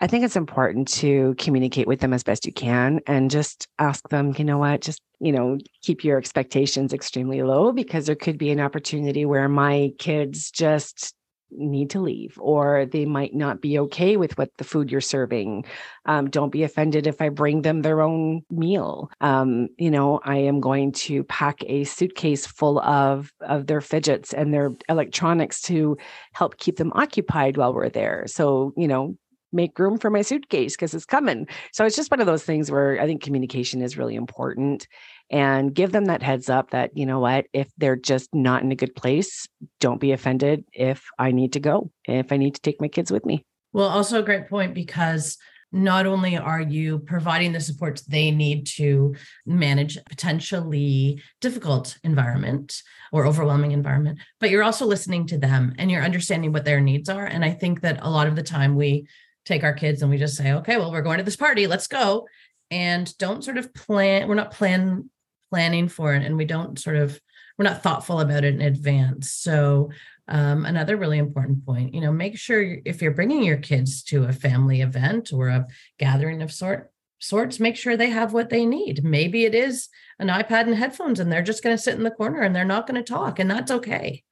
I 0.00 0.06
think 0.06 0.24
it's 0.24 0.36
important 0.36 0.88
to 0.88 1.34
communicate 1.36 1.86
with 1.86 2.00
them 2.00 2.14
as 2.14 2.22
best 2.22 2.46
you 2.46 2.52
can 2.52 3.00
and 3.06 3.30
just 3.30 3.68
ask 3.78 4.08
them, 4.08 4.34
you 4.38 4.44
know 4.46 4.56
what, 4.56 4.80
just, 4.80 5.02
you 5.20 5.32
know, 5.32 5.58
keep 5.82 6.02
your 6.02 6.16
expectations 6.16 6.94
extremely 6.94 7.42
low 7.42 7.72
because 7.72 8.06
there 8.06 8.16
could 8.16 8.38
be 8.38 8.50
an 8.50 8.60
opportunity 8.60 9.26
where 9.26 9.50
my 9.50 9.92
kids 9.98 10.50
just 10.50 11.14
need 11.50 11.90
to 11.90 12.00
leave 12.00 12.36
or 12.40 12.86
they 12.86 13.04
might 13.04 13.34
not 13.34 13.60
be 13.60 13.78
okay 13.78 14.16
with 14.16 14.36
what 14.38 14.50
the 14.58 14.64
food 14.64 14.90
you're 14.90 15.00
serving. 15.00 15.64
Um, 16.04 16.28
don't 16.28 16.50
be 16.50 16.62
offended 16.62 17.06
if 17.06 17.20
i 17.20 17.28
bring 17.28 17.62
them 17.62 17.82
their 17.82 18.00
own 18.00 18.42
meal. 18.50 19.10
Um, 19.20 19.68
you 19.78 19.90
know 19.90 20.20
i 20.24 20.36
am 20.36 20.60
going 20.60 20.92
to 20.92 21.24
pack 21.24 21.62
a 21.66 21.84
suitcase 21.84 22.46
full 22.46 22.80
of 22.80 23.32
of 23.40 23.66
their 23.66 23.80
fidgets 23.80 24.32
and 24.32 24.52
their 24.52 24.72
electronics 24.88 25.60
to 25.62 25.96
help 26.32 26.58
keep 26.58 26.76
them 26.76 26.92
occupied 26.94 27.56
while 27.56 27.72
we're 27.72 27.88
there. 27.88 28.24
So 28.26 28.72
you 28.76 28.88
know 28.88 29.16
make 29.52 29.78
room 29.78 29.96
for 29.96 30.10
my 30.10 30.22
suitcase 30.22 30.74
because 30.74 30.92
it's 30.92 31.06
coming. 31.06 31.46
So 31.72 31.84
it's 31.86 31.96
just 31.96 32.10
one 32.10 32.20
of 32.20 32.26
those 32.26 32.42
things 32.42 32.70
where 32.70 33.00
i 33.00 33.06
think 33.06 33.22
communication 33.22 33.82
is 33.82 33.96
really 33.96 34.14
important 34.14 34.86
and 35.30 35.74
give 35.74 35.92
them 35.92 36.06
that 36.06 36.22
heads 36.22 36.48
up 36.48 36.70
that, 36.70 36.96
you 36.96 37.06
know 37.06 37.18
what, 37.18 37.46
if 37.52 37.68
they're 37.78 37.96
just 37.96 38.34
not 38.34 38.62
in 38.62 38.70
a 38.72 38.76
good 38.76 38.94
place, 38.94 39.48
don't 39.80 40.00
be 40.00 40.12
offended 40.12 40.64
if 40.72 41.04
I 41.18 41.32
need 41.32 41.54
to 41.54 41.60
go, 41.60 41.90
if 42.04 42.32
I 42.32 42.36
need 42.36 42.54
to 42.54 42.60
take 42.60 42.80
my 42.80 42.88
kids 42.88 43.10
with 43.10 43.24
me. 43.24 43.44
Well, 43.72 43.88
also 43.88 44.20
a 44.20 44.24
great 44.24 44.48
point 44.48 44.74
because 44.74 45.36
not 45.72 46.06
only 46.06 46.36
are 46.36 46.60
you 46.60 47.00
providing 47.00 47.52
the 47.52 47.60
supports 47.60 48.02
they 48.02 48.30
need 48.30 48.66
to 48.66 49.14
manage 49.44 49.98
potentially 50.08 51.20
difficult 51.40 51.98
environment 52.04 52.82
or 53.12 53.26
overwhelming 53.26 53.72
environment 53.72 54.18
but 54.38 54.48
you're 54.48 54.62
also 54.62 54.86
listening 54.86 55.26
to 55.26 55.36
them 55.36 55.74
and 55.78 55.90
you're 55.90 56.02
understanding 56.02 56.52
what 56.52 56.64
their 56.64 56.80
needs 56.80 57.08
are 57.08 57.26
and 57.26 57.44
i 57.44 57.50
think 57.50 57.80
that 57.80 57.98
a 58.00 58.10
lot 58.10 58.28
of 58.28 58.36
the 58.36 58.42
time 58.42 58.76
we 58.76 59.06
take 59.44 59.64
our 59.64 59.74
kids 59.74 60.02
and 60.02 60.10
we 60.10 60.16
just 60.16 60.36
say 60.36 60.52
okay 60.52 60.76
well 60.76 60.92
we're 60.92 61.02
going 61.02 61.18
to 61.18 61.24
this 61.24 61.36
party 61.36 61.66
let's 61.66 61.88
go 61.88 62.26
and 62.70 63.16
don't 63.18 63.44
sort 63.44 63.58
of 63.58 63.74
plan 63.74 64.28
we're 64.28 64.34
not 64.34 64.52
plan 64.52 65.10
planning 65.50 65.88
for 65.88 66.14
it 66.14 66.24
and 66.24 66.36
we 66.36 66.44
don't 66.44 66.78
sort 66.78 66.96
of 66.96 67.20
we're 67.58 67.64
not 67.64 67.82
thoughtful 67.82 68.20
about 68.20 68.44
it 68.44 68.54
in 68.54 68.60
advance. 68.60 69.32
So 69.32 69.90
um, 70.28 70.66
another 70.66 70.96
really 70.96 71.18
important 71.18 71.64
point 71.64 71.94
you 71.94 72.00
know 72.00 72.12
make 72.12 72.36
sure 72.36 72.78
if 72.84 73.00
you're 73.00 73.12
bringing 73.12 73.44
your 73.44 73.58
kids 73.58 74.02
to 74.04 74.24
a 74.24 74.32
family 74.32 74.80
event 74.80 75.32
or 75.32 75.48
a 75.48 75.66
gathering 75.98 76.42
of 76.42 76.52
sort 76.52 76.90
sorts 77.18 77.60
make 77.60 77.76
sure 77.76 77.96
they 77.96 78.10
have 78.10 78.32
what 78.32 78.50
they 78.50 78.66
need. 78.66 79.04
Maybe 79.04 79.44
it 79.44 79.54
is 79.54 79.88
an 80.18 80.28
ipad 80.28 80.66
and 80.66 80.74
headphones 80.74 81.20
and 81.20 81.30
they're 81.30 81.42
just 81.42 81.62
going 81.62 81.76
to 81.76 81.82
sit 81.82 81.94
in 81.94 82.02
the 82.02 82.10
corner 82.10 82.40
and 82.42 82.54
they're 82.54 82.64
not 82.64 82.86
going 82.86 83.02
to 83.02 83.12
talk 83.12 83.38
and 83.38 83.50
that's 83.50 83.70
okay. 83.70 84.22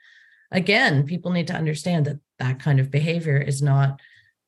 Again 0.50 1.04
people 1.04 1.30
need 1.30 1.46
to 1.46 1.54
understand 1.54 2.06
that 2.06 2.18
that 2.38 2.60
kind 2.60 2.80
of 2.80 2.90
behavior 2.90 3.38
is 3.38 3.62
not 3.62 4.00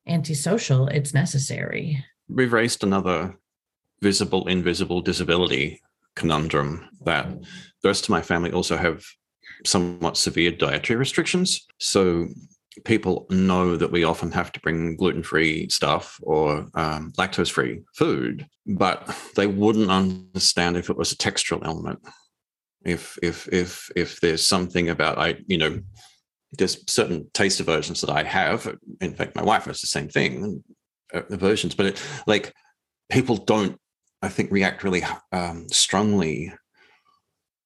antisocial 0.06 0.88
it's 0.88 1.14
necessary. 1.14 2.04
We've 2.28 2.52
raised 2.52 2.82
another 2.82 3.38
visible 4.02 4.48
invisible 4.48 5.00
disability 5.00 5.80
conundrum 6.16 6.88
that 7.04 7.28
the 7.82 7.88
rest 7.88 8.04
of 8.04 8.10
my 8.10 8.22
family 8.22 8.50
also 8.50 8.76
have 8.76 9.04
somewhat 9.64 10.16
severe 10.16 10.50
dietary 10.50 10.98
restrictions. 10.98 11.66
So 11.78 12.28
people 12.84 13.26
know 13.30 13.76
that 13.76 13.92
we 13.92 14.04
often 14.04 14.30
have 14.32 14.52
to 14.52 14.60
bring 14.60 14.96
gluten-free 14.96 15.68
stuff 15.70 16.18
or 16.22 16.66
um, 16.74 17.12
lactose-free 17.16 17.82
food, 17.94 18.46
but 18.66 19.16
they 19.34 19.46
wouldn't 19.46 19.90
understand 19.90 20.76
if 20.76 20.90
it 20.90 20.96
was 20.96 21.12
a 21.12 21.16
textural 21.16 21.64
element. 21.64 22.00
If 22.84 23.18
if 23.22 23.48
if 23.52 23.90
if 23.96 24.20
there's 24.20 24.46
something 24.46 24.90
about 24.90 25.18
I 25.18 25.38
you 25.48 25.58
know 25.58 25.80
there's 26.52 26.84
certain 26.90 27.28
taste 27.34 27.60
aversions 27.60 28.00
that 28.00 28.10
I 28.10 28.22
have. 28.22 28.72
In 29.00 29.14
fact, 29.14 29.34
my 29.34 29.42
wife 29.42 29.64
has 29.64 29.80
the 29.80 29.88
same 29.88 30.08
thing, 30.08 30.62
uh, 31.12 31.22
aversions. 31.30 31.74
But 31.74 31.86
it, 31.86 32.02
like 32.26 32.52
people 33.10 33.36
don't 33.36 33.80
I 34.22 34.28
think, 34.28 34.50
react 34.50 34.82
really 34.82 35.02
um, 35.32 35.68
strongly 35.68 36.52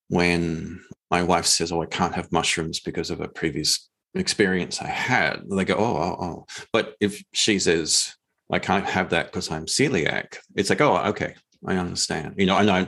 when 0.08 0.80
my 1.10 1.22
wife 1.22 1.46
says, 1.46 1.72
"Oh, 1.72 1.82
I 1.82 1.86
can't 1.86 2.14
have 2.14 2.32
mushrooms 2.32 2.80
because 2.80 3.10
of 3.10 3.20
a 3.20 3.28
previous 3.28 3.88
experience 4.14 4.80
I 4.80 4.88
had." 4.88 5.42
They 5.48 5.64
go, 5.64 5.76
"Oh, 5.76 5.96
oh, 5.96 6.24
oh." 6.24 6.46
But 6.72 6.96
if 7.00 7.22
she 7.32 7.58
says, 7.58 8.14
"I 8.50 8.58
can't 8.58 8.86
have 8.86 9.10
that 9.10 9.26
because 9.26 9.50
I'm 9.50 9.66
celiac," 9.66 10.38
it's 10.56 10.70
like, 10.70 10.80
"Oh, 10.80 10.96
okay, 11.10 11.34
I 11.66 11.76
understand." 11.76 12.34
You 12.36 12.46
know, 12.46 12.56
I 12.56 12.64
know 12.64 12.86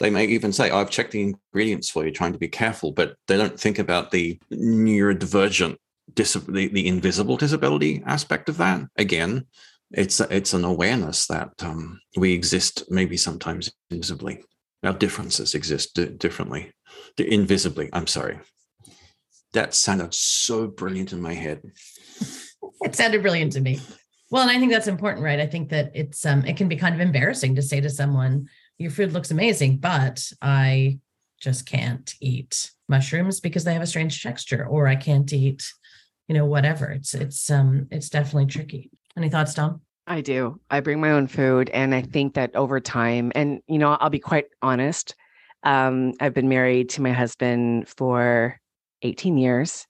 they 0.00 0.10
may 0.10 0.26
even 0.26 0.52
say, 0.52 0.70
oh, 0.70 0.78
"I've 0.78 0.90
checked 0.90 1.12
the 1.12 1.22
ingredients 1.22 1.90
for 1.90 2.04
you, 2.04 2.10
trying 2.12 2.32
to 2.32 2.38
be 2.38 2.48
careful," 2.48 2.92
but 2.92 3.16
they 3.28 3.36
don't 3.36 3.58
think 3.58 3.78
about 3.78 4.10
the 4.10 4.38
neurodivergent, 4.52 5.76
dis- 6.14 6.34
the, 6.34 6.68
the 6.68 6.86
invisible 6.88 7.36
disability 7.36 8.02
aspect 8.04 8.48
of 8.48 8.56
that. 8.58 8.82
Again, 8.96 9.46
it's 9.92 10.20
it's 10.20 10.52
an 10.52 10.64
awareness 10.64 11.26
that 11.26 11.50
um, 11.60 12.00
we 12.16 12.32
exist 12.32 12.84
maybe 12.90 13.16
sometimes 13.16 13.72
invisibly. 13.90 14.42
Our 14.82 14.92
differences 14.92 15.54
exist 15.54 15.94
d- 15.94 16.06
differently 16.06 16.72
invisibly 17.18 17.88
i'm 17.92 18.06
sorry. 18.06 18.38
That 19.52 19.74
sounded 19.74 20.12
so 20.14 20.66
brilliant 20.66 21.12
in 21.12 21.20
my 21.20 21.32
head. 21.32 21.62
It 22.82 22.94
sounded 22.94 23.22
brilliant 23.22 23.52
to 23.52 23.60
me. 23.60 23.80
Well 24.30 24.42
and 24.42 24.50
i 24.50 24.58
think 24.58 24.72
that's 24.72 24.88
important 24.88 25.24
right? 25.24 25.40
I 25.40 25.46
think 25.46 25.70
that 25.70 25.92
it's 25.94 26.26
um 26.26 26.44
it 26.44 26.56
can 26.56 26.68
be 26.68 26.76
kind 26.76 26.94
of 26.94 27.00
embarrassing 27.00 27.54
to 27.54 27.62
say 27.62 27.80
to 27.80 27.90
someone 27.90 28.48
your 28.78 28.90
food 28.90 29.12
looks 29.12 29.30
amazing 29.30 29.78
but 29.78 30.30
i 30.42 30.98
just 31.40 31.66
can't 31.66 32.14
eat 32.20 32.70
mushrooms 32.88 33.40
because 33.40 33.64
they 33.64 33.72
have 33.72 33.82
a 33.82 33.86
strange 33.86 34.22
texture 34.22 34.66
or 34.66 34.86
i 34.86 34.96
can't 34.96 35.32
eat 35.32 35.62
you 36.28 36.34
know 36.34 36.44
whatever. 36.44 36.90
It's 36.90 37.14
it's 37.14 37.50
um 37.50 37.88
it's 37.90 38.10
definitely 38.10 38.46
tricky 38.46 38.90
any 39.16 39.28
thoughts, 39.28 39.54
Dom? 39.54 39.80
I 40.06 40.20
do. 40.20 40.60
I 40.70 40.80
bring 40.80 41.00
my 41.00 41.10
own 41.10 41.26
food. 41.26 41.70
And 41.70 41.94
I 41.94 42.02
think 42.02 42.34
that 42.34 42.54
over 42.54 42.80
time, 42.80 43.32
and, 43.34 43.60
you 43.66 43.78
know, 43.78 43.96
I'll 44.00 44.10
be 44.10 44.18
quite 44.18 44.46
honest. 44.62 45.14
Um, 45.64 46.12
I've 46.20 46.34
been 46.34 46.48
married 46.48 46.90
to 46.90 47.02
my 47.02 47.12
husband 47.12 47.88
for 47.88 48.60
18 49.02 49.36
years. 49.36 49.86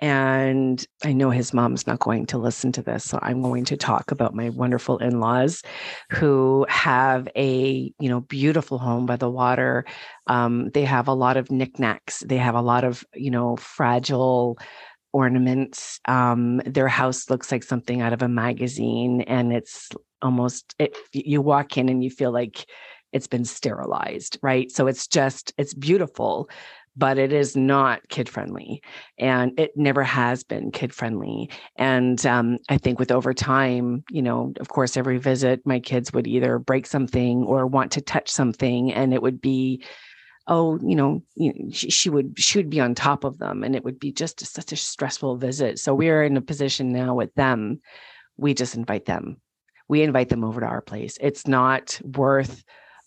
And 0.00 0.84
I 1.04 1.12
know 1.12 1.30
his 1.30 1.54
mom's 1.54 1.86
not 1.86 2.00
going 2.00 2.26
to 2.26 2.38
listen 2.38 2.72
to 2.72 2.82
this. 2.82 3.04
So 3.04 3.18
I'm 3.22 3.42
going 3.42 3.64
to 3.66 3.76
talk 3.76 4.10
about 4.10 4.34
my 4.34 4.48
wonderful 4.48 4.98
in 4.98 5.20
laws 5.20 5.62
who 6.10 6.66
have 6.68 7.28
a, 7.36 7.92
you 8.00 8.08
know, 8.08 8.20
beautiful 8.20 8.78
home 8.78 9.06
by 9.06 9.16
the 9.16 9.30
water. 9.30 9.84
Um, 10.26 10.70
they 10.70 10.84
have 10.84 11.06
a 11.06 11.14
lot 11.14 11.36
of 11.36 11.50
knickknacks. 11.50 12.24
They 12.26 12.38
have 12.38 12.56
a 12.56 12.60
lot 12.60 12.82
of, 12.82 13.04
you 13.14 13.30
know, 13.30 13.56
fragile 13.56 14.58
ornaments. 15.14 16.00
Um, 16.06 16.58
their 16.66 16.88
house 16.88 17.30
looks 17.30 17.52
like 17.52 17.62
something 17.62 18.02
out 18.02 18.12
of 18.12 18.20
a 18.20 18.28
magazine, 18.28 19.22
and 19.22 19.52
it's 19.52 19.88
almost 20.20 20.74
it, 20.78 20.96
you 21.12 21.40
walk 21.40 21.78
in 21.78 21.88
and 21.88 22.02
you 22.02 22.10
feel 22.10 22.32
like 22.32 22.66
it's 23.12 23.28
been 23.28 23.44
sterilized, 23.44 24.38
right? 24.42 24.70
So 24.72 24.88
it's 24.88 25.06
just 25.06 25.54
it's 25.56 25.72
beautiful, 25.72 26.50
but 26.96 27.16
it 27.16 27.32
is 27.32 27.56
not 27.56 28.08
kid 28.08 28.28
friendly, 28.28 28.82
and 29.16 29.58
it 29.58 29.70
never 29.76 30.02
has 30.02 30.42
been 30.42 30.72
kid 30.72 30.92
friendly. 30.92 31.48
And 31.76 32.24
um, 32.26 32.58
I 32.68 32.76
think 32.76 32.98
with 32.98 33.12
over 33.12 33.32
time, 33.32 34.02
you 34.10 34.20
know, 34.20 34.52
of 34.58 34.68
course, 34.68 34.96
every 34.96 35.18
visit, 35.18 35.60
my 35.64 35.78
kids 35.78 36.12
would 36.12 36.26
either 36.26 36.58
break 36.58 36.86
something 36.86 37.44
or 37.44 37.68
want 37.68 37.92
to 37.92 38.00
touch 38.00 38.28
something, 38.28 38.92
and 38.92 39.14
it 39.14 39.22
would 39.22 39.40
be 39.40 39.84
oh, 40.46 40.78
you 40.82 40.94
know, 40.94 41.22
she, 41.72 41.90
she, 41.90 42.10
would 42.10 42.38
she 42.38 42.58
would 42.58 42.70
be 42.70 42.80
on 42.80 42.94
top 42.94 43.24
of 43.24 43.38
them, 43.38 43.64
and 43.64 43.74
it 43.74 43.84
would 43.84 43.98
be 43.98 44.12
just 44.12 44.42
a, 44.42 44.44
such 44.44 44.72
a 44.72 44.76
stressful 44.76 45.36
visit. 45.36 45.78
So 45.78 45.94
we're 45.94 46.24
in 46.24 46.36
a 46.36 46.42
position 46.42 46.92
now 46.92 47.14
with 47.14 47.34
them. 47.34 47.80
We 48.36 48.54
just 48.54 48.74
invite 48.74 49.06
them. 49.06 49.40
We 49.88 50.02
invite 50.02 50.28
them 50.28 50.44
over 50.44 50.60
to 50.60 50.66
our 50.66 50.80
place. 50.80 51.18
It's 51.20 51.46
not 51.46 52.00
worth 52.02 52.64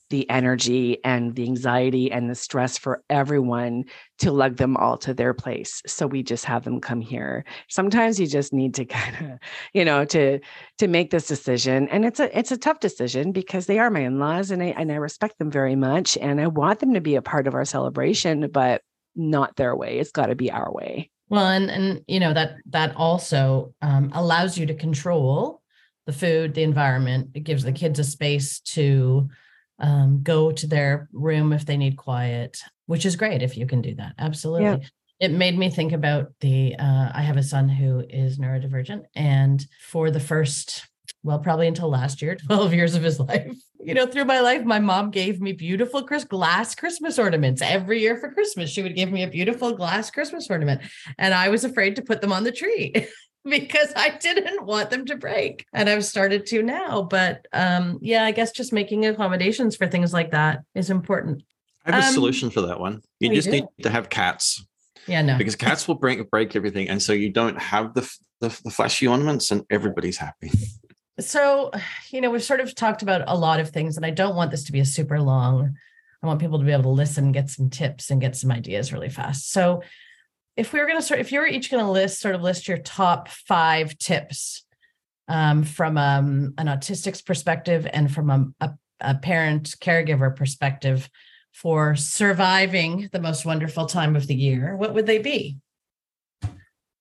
the 0.10 0.30
energy 0.30 1.04
and 1.04 1.36
the 1.36 1.44
anxiety 1.44 2.12
and 2.12 2.30
the 2.30 2.36
stress 2.36 2.78
for 2.78 3.04
everyone 3.10 3.86
to 4.20 4.32
lug 4.32 4.58
them 4.58 4.78
all 4.78 4.98
to 4.98 5.14
their 5.14 5.34
place. 5.34 5.82
So 5.86 6.08
we 6.08 6.24
just 6.24 6.46
have 6.46 6.64
them 6.64 6.80
come 6.80 7.02
here. 7.02 7.46
Sometimes 7.70 8.20
you 8.20 8.28
just 8.28 8.54
need 8.54 8.76
to 8.76 8.86
kind 8.98 9.34
of 9.34 9.40
you 9.74 9.86
know 9.86 10.06
to 10.06 10.40
to 10.78 10.88
make 10.88 11.12
this 11.12 11.28
decision. 11.28 11.88
And 11.90 12.06
it's 12.06 12.20
a 12.20 12.38
it's 12.38 12.52
a 12.52 12.58
tough 12.58 12.80
decision 12.80 13.32
because 13.32 13.66
they 13.66 13.80
are 13.80 13.90
my 13.90 14.02
in-laws 14.02 14.52
and 14.52 14.62
I 14.62 14.68
and 14.68 14.92
I 14.92 14.96
respect 14.96 15.40
them 15.40 15.52
very 15.52 15.76
much 15.76 16.18
and 16.18 16.40
I 16.40 16.48
want 16.48 16.80
them 16.80 16.94
to 16.94 17.02
be 17.02 17.16
a 17.16 17.22
part 17.22 17.48
of 17.48 17.54
our 17.54 17.66
celebration 17.66 18.50
but 18.52 18.82
not 19.16 19.56
their 19.56 19.76
way. 19.76 20.00
It's 20.00 20.12
got 20.12 20.28
to 20.28 20.36
be 20.36 20.52
our 20.52 20.72
way. 20.72 21.10
Well, 21.30 21.48
and 21.48 21.70
and 21.70 22.02
you 22.08 22.20
know 22.20 22.34
that 22.34 22.56
that 22.70 22.96
also 22.96 23.74
um, 23.82 24.12
allows 24.14 24.58
you 24.58 24.66
to 24.68 24.74
control 24.74 25.62
the 26.06 26.14
food, 26.14 26.54
the 26.54 26.64
environment. 26.64 27.32
It 27.34 27.42
gives 27.42 27.64
the 27.64 27.74
kids 27.74 28.00
a 28.00 28.04
space 28.04 28.60
to 28.62 29.30
um, 29.80 30.22
go 30.24 30.52
to 30.52 30.68
their 30.68 31.10
room 31.14 31.54
if 31.54 31.66
they 31.66 31.78
need 31.78 31.98
quiet, 31.98 32.60
which 32.86 33.06
is 33.06 33.16
great 33.16 33.42
if 33.42 33.58
you 33.58 33.66
can 33.66 33.82
do 33.82 33.96
that. 33.96 34.14
Absolutely. 34.18 34.66
Yeah. 34.66 34.78
It 35.20 35.32
made 35.32 35.58
me 35.58 35.70
think 35.70 35.94
about 35.94 36.28
the. 36.42 36.76
Uh, 36.78 37.12
I 37.14 37.22
have 37.22 37.38
a 37.38 37.44
son 37.44 37.70
who 37.70 38.04
is 38.08 38.38
neurodivergent, 38.38 39.06
and 39.16 39.66
for 39.82 40.12
the 40.12 40.20
first 40.20 40.88
well, 41.24 41.40
probably 41.40 41.68
until 41.68 41.90
last 41.90 42.22
year, 42.22 42.36
12 42.48 42.74
years 42.74 42.96
of 42.96 43.04
his 43.04 43.20
life. 43.20 43.56
You 43.80 43.94
know, 43.94 44.06
through 44.06 44.26
my 44.26 44.40
life, 44.40 44.64
my 44.64 44.80
mom 44.80 45.12
gave 45.12 45.40
me 45.40 45.54
beautiful 45.54 46.02
glass 46.02 46.76
Christmas 46.76 47.18
ornaments 47.20 47.62
every 47.62 48.02
year 48.02 48.18
for 48.18 48.32
Christmas. 48.32 48.70
She 48.70 48.82
would 48.82 48.96
give 48.96 49.12
me 49.12 49.24
a 49.24 49.30
beautiful 49.30 49.74
glass 49.74 50.10
Christmas 50.10 50.50
ornament, 50.50 50.82
and 51.18 51.34
I 51.34 51.50
was 51.50 51.64
afraid 51.64 51.96
to 51.96 52.02
put 52.02 52.22
them 52.22 52.34
on 52.34 52.44
the 52.44 52.52
tree. 52.52 52.94
because 53.50 53.94
I 53.96 54.10
didn't 54.10 54.66
want 54.66 54.90
them 54.90 55.06
to 55.06 55.16
break. 55.16 55.66
And 55.74 55.90
I've 55.90 56.06
started 56.06 56.46
to 56.48 56.62
now. 56.62 57.04
But 57.04 57.48
um, 57.54 58.00
yeah, 58.02 58.26
I 58.26 58.32
guess 58.32 58.52
just 58.52 58.74
making 58.74 59.06
accommodations 59.06 59.76
for 59.76 59.88
things 59.88 60.14
like 60.14 60.32
that 60.32 60.62
is 60.76 60.90
important. 60.90 61.44
I 61.86 61.92
have 61.92 62.04
a 62.04 62.08
um, 62.08 62.14
solution 62.14 62.50
for 62.50 62.62
that 62.62 62.80
one. 62.80 63.02
You 63.20 63.34
just 63.34 63.46
you 63.46 63.54
need 63.54 63.66
to 63.84 63.90
have 63.90 64.10
cats. 64.10 64.66
Yeah, 65.08 65.22
no. 65.22 65.38
Because 65.38 65.56
cats 65.56 65.88
will 65.88 65.96
break 65.96 66.30
break 66.30 66.56
everything. 66.56 66.90
And 66.90 67.02
so 67.02 67.14
you 67.14 67.32
don't 67.32 67.58
have 67.58 67.94
the, 67.94 68.02
the, 68.42 68.50
the 68.66 68.72
flashy 68.72 69.08
ornaments 69.08 69.52
and 69.52 69.64
everybody's 69.70 70.18
happy. 70.18 70.52
So, 71.20 71.72
you 72.12 72.22
know, 72.22 72.30
we've 72.30 72.44
sort 72.44 72.60
of 72.60 72.76
talked 72.76 73.02
about 73.02 73.24
a 73.26 73.36
lot 73.36 73.60
of 73.60 73.72
things, 73.72 73.98
and 73.98 74.06
I 74.06 74.12
don't 74.12 74.36
want 74.36 74.52
this 74.52 74.66
to 74.66 74.72
be 74.72 74.82
a 74.82 74.86
super 74.86 75.20
long. 75.20 75.76
I 76.22 76.28
want 76.28 76.40
people 76.40 76.60
to 76.60 76.66
be 76.66 76.72
able 76.72 76.84
to 76.84 76.90
listen, 76.90 77.32
get 77.32 77.50
some 77.50 77.72
tips, 77.72 78.12
and 78.12 78.22
get 78.22 78.36
some 78.36 78.52
ideas 78.52 78.94
really 78.94 79.10
fast. 79.10 79.52
So, 79.52 79.82
if 80.58 80.74
we 80.74 80.80
were 80.80 80.88
going 80.88 80.98
to 80.98 81.04
start, 81.04 81.22
if 81.22 81.32
you 81.32 81.40
were 81.40 81.48
each 81.48 81.70
going 81.70 81.86
to 81.86 81.90
list, 81.90 82.20
sort 82.20 82.36
of 82.36 82.42
list 82.42 82.68
your 82.68 82.80
top 82.80 83.30
five 83.30 83.96
tips 84.00 84.66
um, 85.28 85.64
from 85.64 85.98
um, 85.98 86.56
an 86.58 86.66
autistic's 86.66 87.22
perspective 87.22 87.88
and 87.94 88.12
from 88.12 88.30
a, 88.30 88.66
a, 88.66 88.72
a 89.02 89.16
parent 89.16 89.76
caregiver 89.80 90.36
perspective 90.36 91.10
for 91.54 91.96
surviving 91.96 93.08
the 93.12 93.20
most 93.20 93.46
wonderful 93.46 93.86
time 93.86 94.16
of 94.16 94.28
the 94.28 94.36
year, 94.36 94.76
what 94.76 94.94
would 94.94 95.06
they 95.06 95.20
be? 95.20 95.58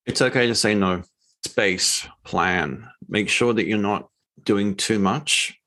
It's 0.05 0.23
okay 0.23 0.47
to 0.47 0.55
say 0.55 0.75
no. 0.75 1.03
Space, 1.45 2.07
plan, 2.25 2.89
make 3.09 3.29
sure 3.29 3.55
that 3.55 3.67
you're 3.67 3.79
not 3.79 4.09
doing 4.43 4.75
too 4.75 4.99
much. 4.99 5.59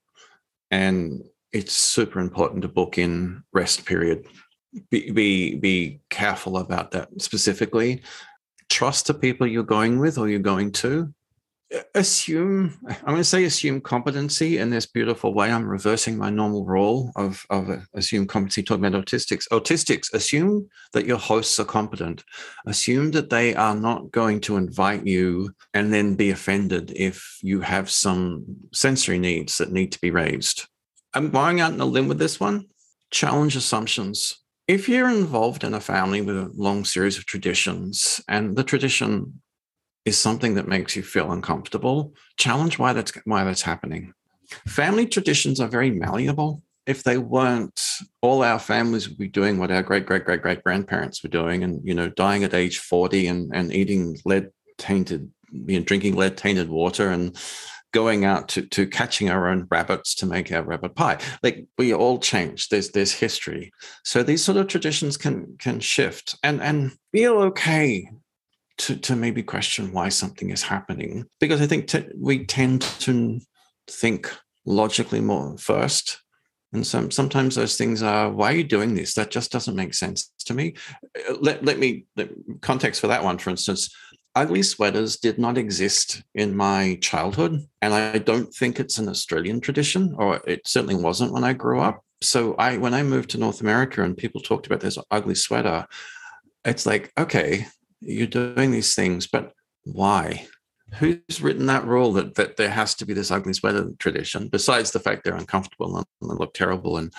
And 0.71 1.23
it's 1.51 1.73
super 1.73 2.19
important 2.19 2.61
to 2.61 2.67
book 2.67 2.97
in 2.97 3.43
rest 3.53 3.85
period 3.85 4.25
be 4.89 5.11
be 5.11 5.55
be 5.55 5.99
careful 6.09 6.57
about 6.57 6.91
that 6.91 7.09
specifically. 7.21 8.01
Trust 8.69 9.07
the 9.07 9.13
people 9.13 9.47
you're 9.47 9.63
going 9.63 9.99
with 9.99 10.17
or 10.17 10.29
you're 10.29 10.39
going 10.39 10.71
to. 10.73 11.13
Assume 11.93 12.79
i'm 12.87 13.05
going 13.05 13.17
to 13.17 13.23
say 13.23 13.43
assume 13.43 13.79
competency 13.79 14.57
in 14.57 14.71
this 14.71 14.87
beautiful 14.87 15.35
way. 15.35 15.51
I'm 15.51 15.67
reversing 15.67 16.17
my 16.17 16.31
normal 16.31 16.65
role 16.65 17.11
of, 17.15 17.45
of 17.51 17.69
uh, 17.69 17.77
assume 17.93 18.25
competency 18.25 18.63
talking 18.63 18.85
about 18.85 19.05
autistics. 19.05 19.47
Autistics 19.51 20.11
assume 20.13 20.67
that 20.93 21.05
your 21.05 21.19
hosts 21.19 21.59
are 21.59 21.65
competent. 21.65 22.23
Assume 22.65 23.11
that 23.11 23.29
they 23.29 23.53
are 23.53 23.75
not 23.75 24.09
going 24.11 24.41
to 24.41 24.57
invite 24.57 25.05
you 25.05 25.53
and 25.75 25.93
then 25.93 26.15
be 26.15 26.31
offended 26.31 26.91
if 26.95 27.37
you 27.43 27.61
have 27.61 27.91
some 27.91 28.45
sensory 28.73 29.19
needs 29.19 29.59
that 29.59 29.71
need 29.71 29.91
to 29.91 30.01
be 30.01 30.09
raised. 30.09 30.65
I'm 31.13 31.29
going 31.29 31.61
out 31.61 31.73
on 31.73 31.81
a 31.81 31.85
limb 31.85 32.07
with 32.07 32.17
this 32.17 32.39
one. 32.39 32.65
Challenge 33.11 33.55
assumptions 33.55 34.39
if 34.69 34.87
you're 34.87 35.09
involved 35.09 35.63
in 35.63 35.73
a 35.73 35.81
family 35.81 36.21
with 36.21 36.37
a 36.37 36.51
long 36.53 36.85
series 36.85 37.17
of 37.17 37.25
traditions 37.25 38.21
and 38.27 38.55
the 38.55 38.63
tradition 38.63 39.41
is 40.05 40.15
something 40.15 40.53
that 40.53 40.67
makes 40.67 40.95
you 40.95 41.01
feel 41.01 41.31
uncomfortable, 41.31 42.13
challenge 42.37 42.77
why 42.77 42.93
that's 42.93 43.11
why 43.25 43.43
that's 43.43 43.63
happening. 43.63 44.13
Family 44.67 45.07
traditions 45.07 45.59
are 45.59 45.67
very 45.67 45.89
malleable. 45.89 46.61
If 46.85 47.01
they 47.01 47.17
weren't, 47.17 47.81
all 48.21 48.43
our 48.43 48.59
families 48.59 49.09
would 49.09 49.17
be 49.17 49.27
doing 49.27 49.57
what 49.57 49.71
our 49.71 49.81
great 49.81 50.05
great 50.05 50.23
great 50.23 50.43
great 50.43 50.63
grandparents 50.63 51.23
were 51.23 51.29
doing, 51.29 51.63
and 51.63 51.81
you 51.83 51.95
know, 51.95 52.09
dying 52.09 52.43
at 52.43 52.53
age 52.53 52.77
forty 52.77 53.25
and 53.25 53.51
and 53.55 53.73
eating 53.73 54.17
lead 54.23 54.51
tainted, 54.77 55.31
you 55.51 55.79
know, 55.79 55.83
drinking 55.83 56.15
lead 56.15 56.37
tainted 56.37 56.69
water 56.69 57.09
and 57.09 57.35
going 57.91 58.25
out 58.25 58.47
to, 58.49 58.61
to 58.61 58.87
catching 58.87 59.29
our 59.29 59.49
own 59.49 59.67
rabbits 59.69 60.15
to 60.15 60.25
make 60.25 60.51
our 60.51 60.63
rabbit 60.63 60.95
pie. 60.95 61.17
Like 61.41 61.65
we 61.77 61.93
all 61.93 62.19
change. 62.19 62.69
There's 62.69 62.89
there's 62.91 63.13
history. 63.13 63.71
So 64.03 64.23
these 64.23 64.43
sort 64.43 64.57
of 64.57 64.67
traditions 64.67 65.17
can 65.17 65.55
can 65.59 65.79
shift 65.79 66.37
and 66.43 66.61
and 66.61 66.93
feel 67.11 67.37
okay 67.39 68.09
to 68.79 68.95
to 68.95 69.15
maybe 69.15 69.43
question 69.43 69.91
why 69.91 70.09
something 70.09 70.49
is 70.49 70.63
happening 70.63 71.25
because 71.39 71.61
I 71.61 71.67
think 71.67 71.87
t- 71.87 72.07
we 72.15 72.45
tend 72.45 72.81
to 72.81 73.39
think 73.87 74.31
logically 74.65 75.21
more 75.21 75.57
first. 75.57 76.21
And 76.71 76.85
some 76.85 77.09
sometimes 77.09 77.55
those 77.55 77.77
things 77.77 78.03
are, 78.03 78.31
why 78.31 78.51
are 78.51 78.55
you 78.55 78.63
doing 78.63 78.93
this? 78.93 79.15
That 79.15 79.31
just 79.31 79.51
doesn't 79.51 79.75
make 79.75 79.95
sense 79.95 80.31
to 80.45 80.53
me. 80.53 80.75
Uh, 81.27 81.33
let, 81.41 81.65
let 81.65 81.79
me 81.79 82.05
context 82.61 83.01
for 83.01 83.07
that 83.07 83.23
one, 83.23 83.39
for 83.39 83.49
instance 83.49 83.89
ugly 84.39 84.63
sweaters 84.63 85.17
did 85.17 85.37
not 85.37 85.57
exist 85.57 86.23
in 86.33 86.55
my 86.55 86.97
childhood. 87.01 87.67
And 87.81 87.93
I 87.93 88.19
don't 88.19 88.53
think 88.53 88.79
it's 88.79 88.97
an 88.97 89.09
Australian 89.09 89.59
tradition, 89.59 90.15
or 90.17 90.41
it 90.47 90.61
certainly 90.65 90.95
wasn't 90.95 91.33
when 91.33 91.43
I 91.43 91.51
grew 91.53 91.81
up. 91.81 92.03
So 92.21 92.55
I 92.55 92.77
when 92.77 92.93
I 92.93 93.03
moved 93.03 93.29
to 93.31 93.37
North 93.37 93.59
America 93.59 94.01
and 94.01 94.15
people 94.15 94.41
talked 94.41 94.65
about 94.65 94.79
this 94.79 94.97
ugly 95.11 95.35
sweater, 95.35 95.85
it's 96.63 96.85
like, 96.85 97.11
okay, 97.17 97.67
you're 97.99 98.27
doing 98.27 98.71
these 98.71 98.95
things, 98.95 99.27
but 99.27 99.51
why? 99.83 100.47
Who's 100.95 101.41
written 101.41 101.65
that 101.67 101.85
rule 101.85 102.13
that, 102.13 102.35
that 102.35 102.55
there 102.55 102.69
has 102.69 102.95
to 102.95 103.05
be 103.05 103.13
this 103.13 103.31
ugly 103.31 103.53
sweater 103.53 103.91
tradition, 103.99 104.47
besides 104.47 104.91
the 104.91 104.99
fact 104.99 105.23
they're 105.23 105.35
uncomfortable 105.35 105.97
and 105.97 106.05
they 106.21 106.35
look 106.35 106.53
terrible 106.53 106.97
and 106.97 107.13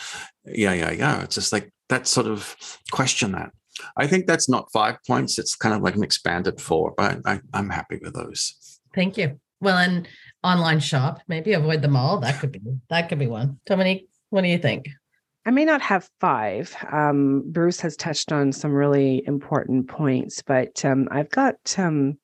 yeah, 0.47 0.73
yeah, 0.73 0.91
yeah. 0.91 1.23
It's 1.23 1.37
just 1.37 1.53
like 1.53 1.71
that 1.91 2.07
sort 2.07 2.27
of 2.27 2.57
question 2.91 3.33
that. 3.33 3.53
I 3.97 4.07
think 4.07 4.27
that's 4.27 4.49
not 4.49 4.71
five 4.73 4.97
points. 5.07 5.39
It's 5.39 5.57
kind 5.57 5.75
of 5.75 5.83
like 5.83 5.97
an 5.97 6.03
expanded 6.03 6.61
four, 6.61 6.95
but 6.97 7.21
I, 7.25 7.41
am 7.55 7.71
happy 7.71 7.99
with 8.03 8.15
those. 8.15 8.81
Thank 8.95 9.17
you. 9.17 9.41
Well, 9.61 9.77
and 9.77 10.09
online 10.43 10.81
shop, 10.81 11.21
maybe 11.29 11.53
avoid 11.53 11.83
them 11.83 11.97
all. 11.97 12.21
That 12.21 12.41
could 12.41 12.53
be 12.53 12.61
that 12.89 13.09
could 13.09 13.19
be 13.19 13.27
one. 13.27 13.61
Dominique, 13.67 14.09
what 14.31 14.43
do 14.43 14.49
you 14.49 14.59
think? 14.59 14.89
I 15.47 15.51
may 15.51 15.65
not 15.65 15.81
have 15.83 16.09
five. 16.21 16.75
Um, 16.91 17.43
Bruce 17.47 17.81
has 17.81 17.97
touched 17.97 18.31
on 18.33 18.53
some 18.53 18.73
really 18.73 19.23
important 19.27 19.89
points, 19.89 20.43
but 20.43 20.85
um, 20.85 21.09
I've 21.11 21.31
got 21.31 21.57
um, 21.79 22.19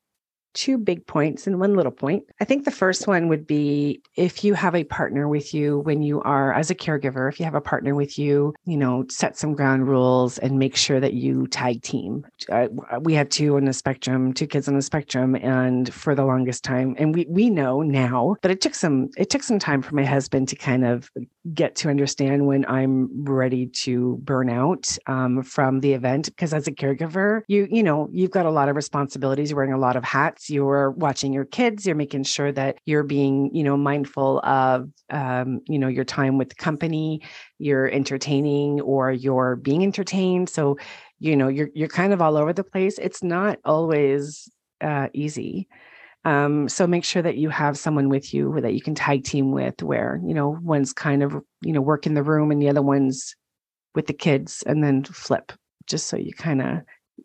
two 0.57 0.79
big 0.79 1.07
points 1.07 1.47
and 1.47 1.61
one 1.61 1.75
little 1.75 1.93
point. 1.93 2.25
I 2.41 2.45
think 2.45 2.65
the 2.65 2.71
first 2.71 3.07
one 3.07 3.29
would 3.29 3.47
be 3.47 4.01
if 4.17 4.43
you 4.43 4.55
have 4.55 4.75
a 4.75 4.85
partner 4.85 5.29
with 5.29 5.53
you 5.55 5.81
when 5.81 6.03
you 6.03 6.23
are, 6.23 6.53
as 6.55 6.71
a 6.71 6.75
caregiver, 6.75 7.29
if 7.29 7.39
you 7.39 7.45
have 7.45 7.55
a 7.55 7.61
partner 7.61 7.95
with 7.95 8.19
you, 8.19 8.55
you 8.65 8.77
know, 8.77 9.05
set 9.11 9.37
some 9.37 9.55
ground 9.55 9.87
rules 9.87 10.39
and 10.39 10.59
make 10.59 10.75
sure 10.75 10.99
that 10.99 11.13
you 11.13 11.47
tag 11.49 11.83
team. 11.83 12.27
Uh, 12.51 12.69
we 13.01 13.13
have 13.13 13.29
two 13.29 13.57
on 13.57 13.67
the 13.67 13.73
spectrum, 13.73 14.33
two 14.33 14.47
kids 14.47 14.67
on 14.67 14.75
the 14.75 14.83
spectrum, 14.83 15.37
and 15.37 15.93
for 15.93 16.15
the 16.15 16.25
longest 16.25 16.65
time, 16.65 16.97
and 16.99 17.15
we 17.15 17.27
we 17.29 17.51
know 17.51 17.83
now, 17.83 18.37
but 18.41 18.51
it 18.51 18.61
took 18.61 18.75
some 18.75 19.11
it 19.17 19.29
took 19.29 19.43
some 19.43 19.59
time 19.59 19.83
for 19.83 19.95
my 19.95 20.05
husband 20.05 20.49
to 20.49 20.57
kind 20.57 20.85
of 20.85 21.11
get 21.55 21.77
to 21.77 21.89
understand 21.89 22.47
when 22.47 22.65
I'm 22.67 23.25
ready 23.25 23.67
to 23.67 24.19
burn 24.23 24.51
out 24.51 24.97
um, 25.07 25.43
from 25.43 25.81
the 25.81 25.93
event 25.93 26.27
because 26.27 26.53
as 26.53 26.67
a 26.67 26.73
caregiver, 26.73 27.43
you 27.49 27.69
you 27.71 27.83
know 27.83 28.09
you've 28.13 28.31
got 28.31 28.47
a 28.47 28.51
lot 28.51 28.69
of 28.69 28.77
responsibilities, 28.77 29.51
you're 29.51 29.57
wearing 29.57 29.73
a 29.73 29.79
lot 29.79 29.97
of 29.97 30.05
hats 30.05 30.51
you're 30.51 30.91
watching 30.93 31.33
your 31.33 31.45
kids 31.45 31.87
you're 31.87 31.95
making 31.95 32.25
sure 32.25 32.53
that 32.53 32.79
you're 32.87 33.03
being 33.03 33.51
you 33.53 33.63
know 33.63 33.77
mindful 33.77 34.41
of 34.41 34.89
um, 35.11 35.61
you 35.69 35.79
know 35.79 35.89
your 35.89 36.05
time 36.05 36.39
with 36.39 36.49
the 36.49 36.55
company 36.55 37.21
you're 37.59 37.89
entertaining 37.89 38.81
or 38.81 39.13
you're 39.13 39.57
being 39.57 39.83
entertained. 39.83 40.49
So 40.49 40.77
you 41.19 41.37
know 41.37 41.49
you're 41.49 41.71
you're 41.75 41.89
kind 41.89 42.13
of 42.13 42.21
all 42.21 42.37
over 42.37 42.53
the 42.53 42.65
place. 42.65 42.99
It's 42.99 43.23
not 43.23 43.59
always 43.65 44.49
uh, 44.81 45.09
easy 45.15 45.69
um, 46.27 46.69
so 46.69 46.87
make 46.87 47.05
sure 47.05 47.23
that 47.23 47.37
you 47.37 47.49
have 47.49 47.79
someone 47.79 48.09
with 48.09 48.35
you 48.35 48.61
that 48.61 48.75
you 48.75 48.83
can 48.83 48.95
tag 48.95 49.25
team 49.25 49.53
with 49.53 49.83
where 49.83 50.21
you 50.25 50.35
know 50.35 50.59
one's 50.63 50.93
kind 50.93 51.23
of 51.23 51.33
you 51.63 51.73
know 51.73 51.81
work 51.81 52.07
in 52.07 52.15
the 52.15 52.23
room 52.23 52.51
and 52.51 52.61
the 52.61 52.69
other 52.69 52.83
one's 52.83 53.35
with 53.95 54.07
the 54.07 54.13
kids 54.13 54.63
and 54.67 54.85
then 54.85 55.05
flip 55.05 55.53
just 55.87 56.07
so 56.07 56.17
you 56.17 56.33
kind 56.35 56.61
of 56.61 56.81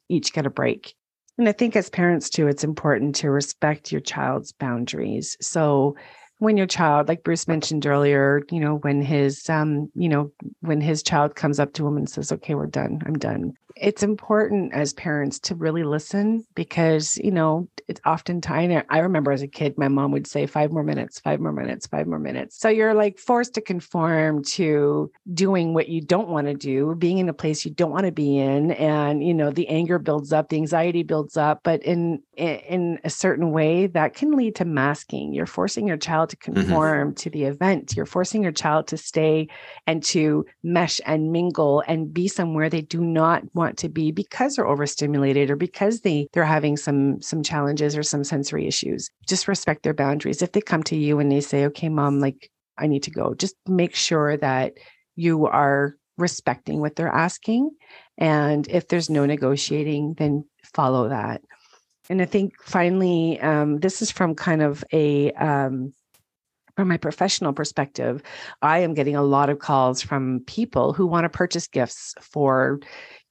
each 0.08 0.32
get 0.32 0.46
a 0.46 0.50
break 0.50 0.94
and 1.38 1.50
I 1.50 1.54
think 1.54 1.76
as 1.76 1.90
parents 1.90 2.30
too, 2.30 2.48
it's 2.48 2.64
important 2.64 3.16
to 3.16 3.32
respect 3.32 3.92
your 3.92 4.02
child's 4.02 4.52
boundaries. 4.52 5.38
So 5.42 5.96
when 6.38 6.56
your 6.56 6.68
child, 6.68 7.08
like 7.08 7.24
Bruce 7.24 7.48
mentioned 7.48 7.86
earlier, 7.88 8.44
you 8.52 8.60
know, 8.60 8.76
when 8.76 9.02
his 9.02 9.50
um, 9.50 9.92
you 9.96 10.10
know, 10.10 10.32
when 10.60 10.82
his 10.82 11.02
child 11.02 11.36
comes 11.36 11.60
up 11.60 11.74
to 11.74 11.88
him 11.88 11.98
and 11.98 12.10
says, 12.10 12.32
Okay, 12.32 12.54
we're 12.54 12.68
done, 12.68 13.02
I'm 13.06 13.18
done. 13.18 13.54
It's 13.76 14.04
important 14.04 14.74
as 14.74 14.94
parents 14.94 15.40
to 15.40 15.56
really 15.56 15.84
listen 15.84 16.46
because 16.56 17.18
you 17.18 17.32
know 17.32 17.68
it's 17.88 18.02
oftentimes 18.06 18.84
i 18.90 19.00
remember 19.00 19.32
as 19.32 19.42
a 19.42 19.48
kid 19.48 19.78
my 19.78 19.88
mom 19.88 20.12
would 20.12 20.28
say 20.28 20.46
five 20.46 20.72
more 20.72 20.84
minutes 20.84 21.20
five 21.20 21.40
more 21.40 21.52
minutes 21.52 21.88
five 21.88 22.08
more 22.08 22.20
minutes 22.20 22.58
so 22.58 22.70
you're 22.70 22.94
like 22.94 23.18
forced 23.18 23.54
to 23.54 23.62
conform 23.62 24.44
to 24.44 25.12
doing 25.34 25.74
what 25.74 25.90
you 25.90 26.02
don't 26.02 26.30
want 26.30 26.48
to 26.48 26.54
do 26.54 26.96
being 26.96 27.18
in 27.18 27.30
a 27.30 27.34
place 27.34 27.66
you 27.66 27.72
don't 27.72 27.92
want 27.92 28.06
to 28.06 28.12
be 28.12 28.38
in 28.38 28.72
and 28.72 29.24
you 29.24 29.34
know 29.34 29.52
the 29.52 29.68
anger 29.68 30.00
builds 30.00 30.32
up 30.32 30.50
the 30.50 30.56
anxiety 30.56 31.04
builds 31.04 31.38
up 31.38 31.62
but 31.64 31.82
in 31.84 32.22
in 32.38 33.00
a 33.04 33.10
certain 33.10 33.52
way 33.52 33.88
that 33.88 34.14
can 34.14 34.32
lead 34.32 34.56
to 34.56 34.66
masking 34.66 35.34
you're 35.34 35.46
forcing 35.46 35.88
your 35.88 35.98
child 35.98 36.30
to 36.30 36.38
mm-hmm. 36.38 36.54
conform 36.54 37.10
mm-hmm. 37.10 37.16
to 37.16 37.30
the 37.30 37.44
event 37.44 37.96
you're 37.96 38.06
forcing 38.06 38.44
your 38.44 38.52
child 38.52 38.88
to 38.88 38.98
stay 38.98 39.48
and 39.88 40.04
to 40.04 40.46
mesh 40.64 41.00
and 41.06 41.32
mingle 41.32 41.84
and 41.88 42.14
be 42.14 42.28
somewhere 42.28 42.70
they 42.70 42.82
do 42.82 43.02
not 43.02 43.44
want 43.54 43.61
to 43.78 43.89
be 43.89 44.12
because 44.12 44.56
they're 44.56 44.67
overstimulated 44.67 45.50
or 45.50 45.56
because 45.56 46.02
they 46.02 46.28
they're 46.34 46.43
having 46.43 46.78
some 46.78 47.21
some 47.21 47.43
challenges 47.43 47.97
or 47.97 48.04
some 48.04 48.24
sensory 48.24 48.67
issues. 48.67 49.10
Just 49.28 49.47
respect 49.47 49.84
their 49.84 49.93
boundaries. 49.93 50.41
If 50.41 50.52
they 50.52 50.62
come 50.62 50.84
to 50.84 50.95
you 50.95 51.19
and 51.19 51.32
they 51.32 51.41
say 51.41 51.65
okay 51.65 51.89
mom 51.89 52.19
like 52.19 52.50
i 52.78 52.88
need 52.88 53.04
to 53.04 53.12
go 53.12 53.34
just 53.34 53.56
make 53.67 53.95
sure 53.95 54.38
that 54.38 54.74
you 55.15 55.45
are 55.45 55.95
respecting 56.17 56.80
what 56.80 56.95
they're 56.95 57.08
asking. 57.08 57.71
And 58.17 58.67
if 58.67 58.88
there's 58.88 59.10
no 59.10 59.26
negotiating 59.26 60.15
then 60.17 60.45
follow 60.63 61.10
that. 61.10 61.41
And 62.10 62.21
i 62.21 62.26
think 62.26 62.54
finally 62.63 63.39
um, 63.39 63.80
this 63.80 64.02
is 64.02 64.12
from 64.12 64.36
kind 64.36 64.62
of 64.62 64.84
a 64.91 65.32
um, 65.34 65.93
from 66.76 66.88
my 66.88 66.97
professional 66.97 67.54
perspective, 67.54 68.21
I 68.62 68.80
am 68.80 68.93
getting 68.93 69.15
a 69.15 69.24
lot 69.24 69.50
of 69.50 69.60
calls 69.60 70.02
from 70.02 70.41
people 70.47 70.93
who 70.93 71.06
want 71.06 71.26
to 71.26 71.30
purchase 71.30 71.67
gifts 71.67 72.15
for 72.21 72.80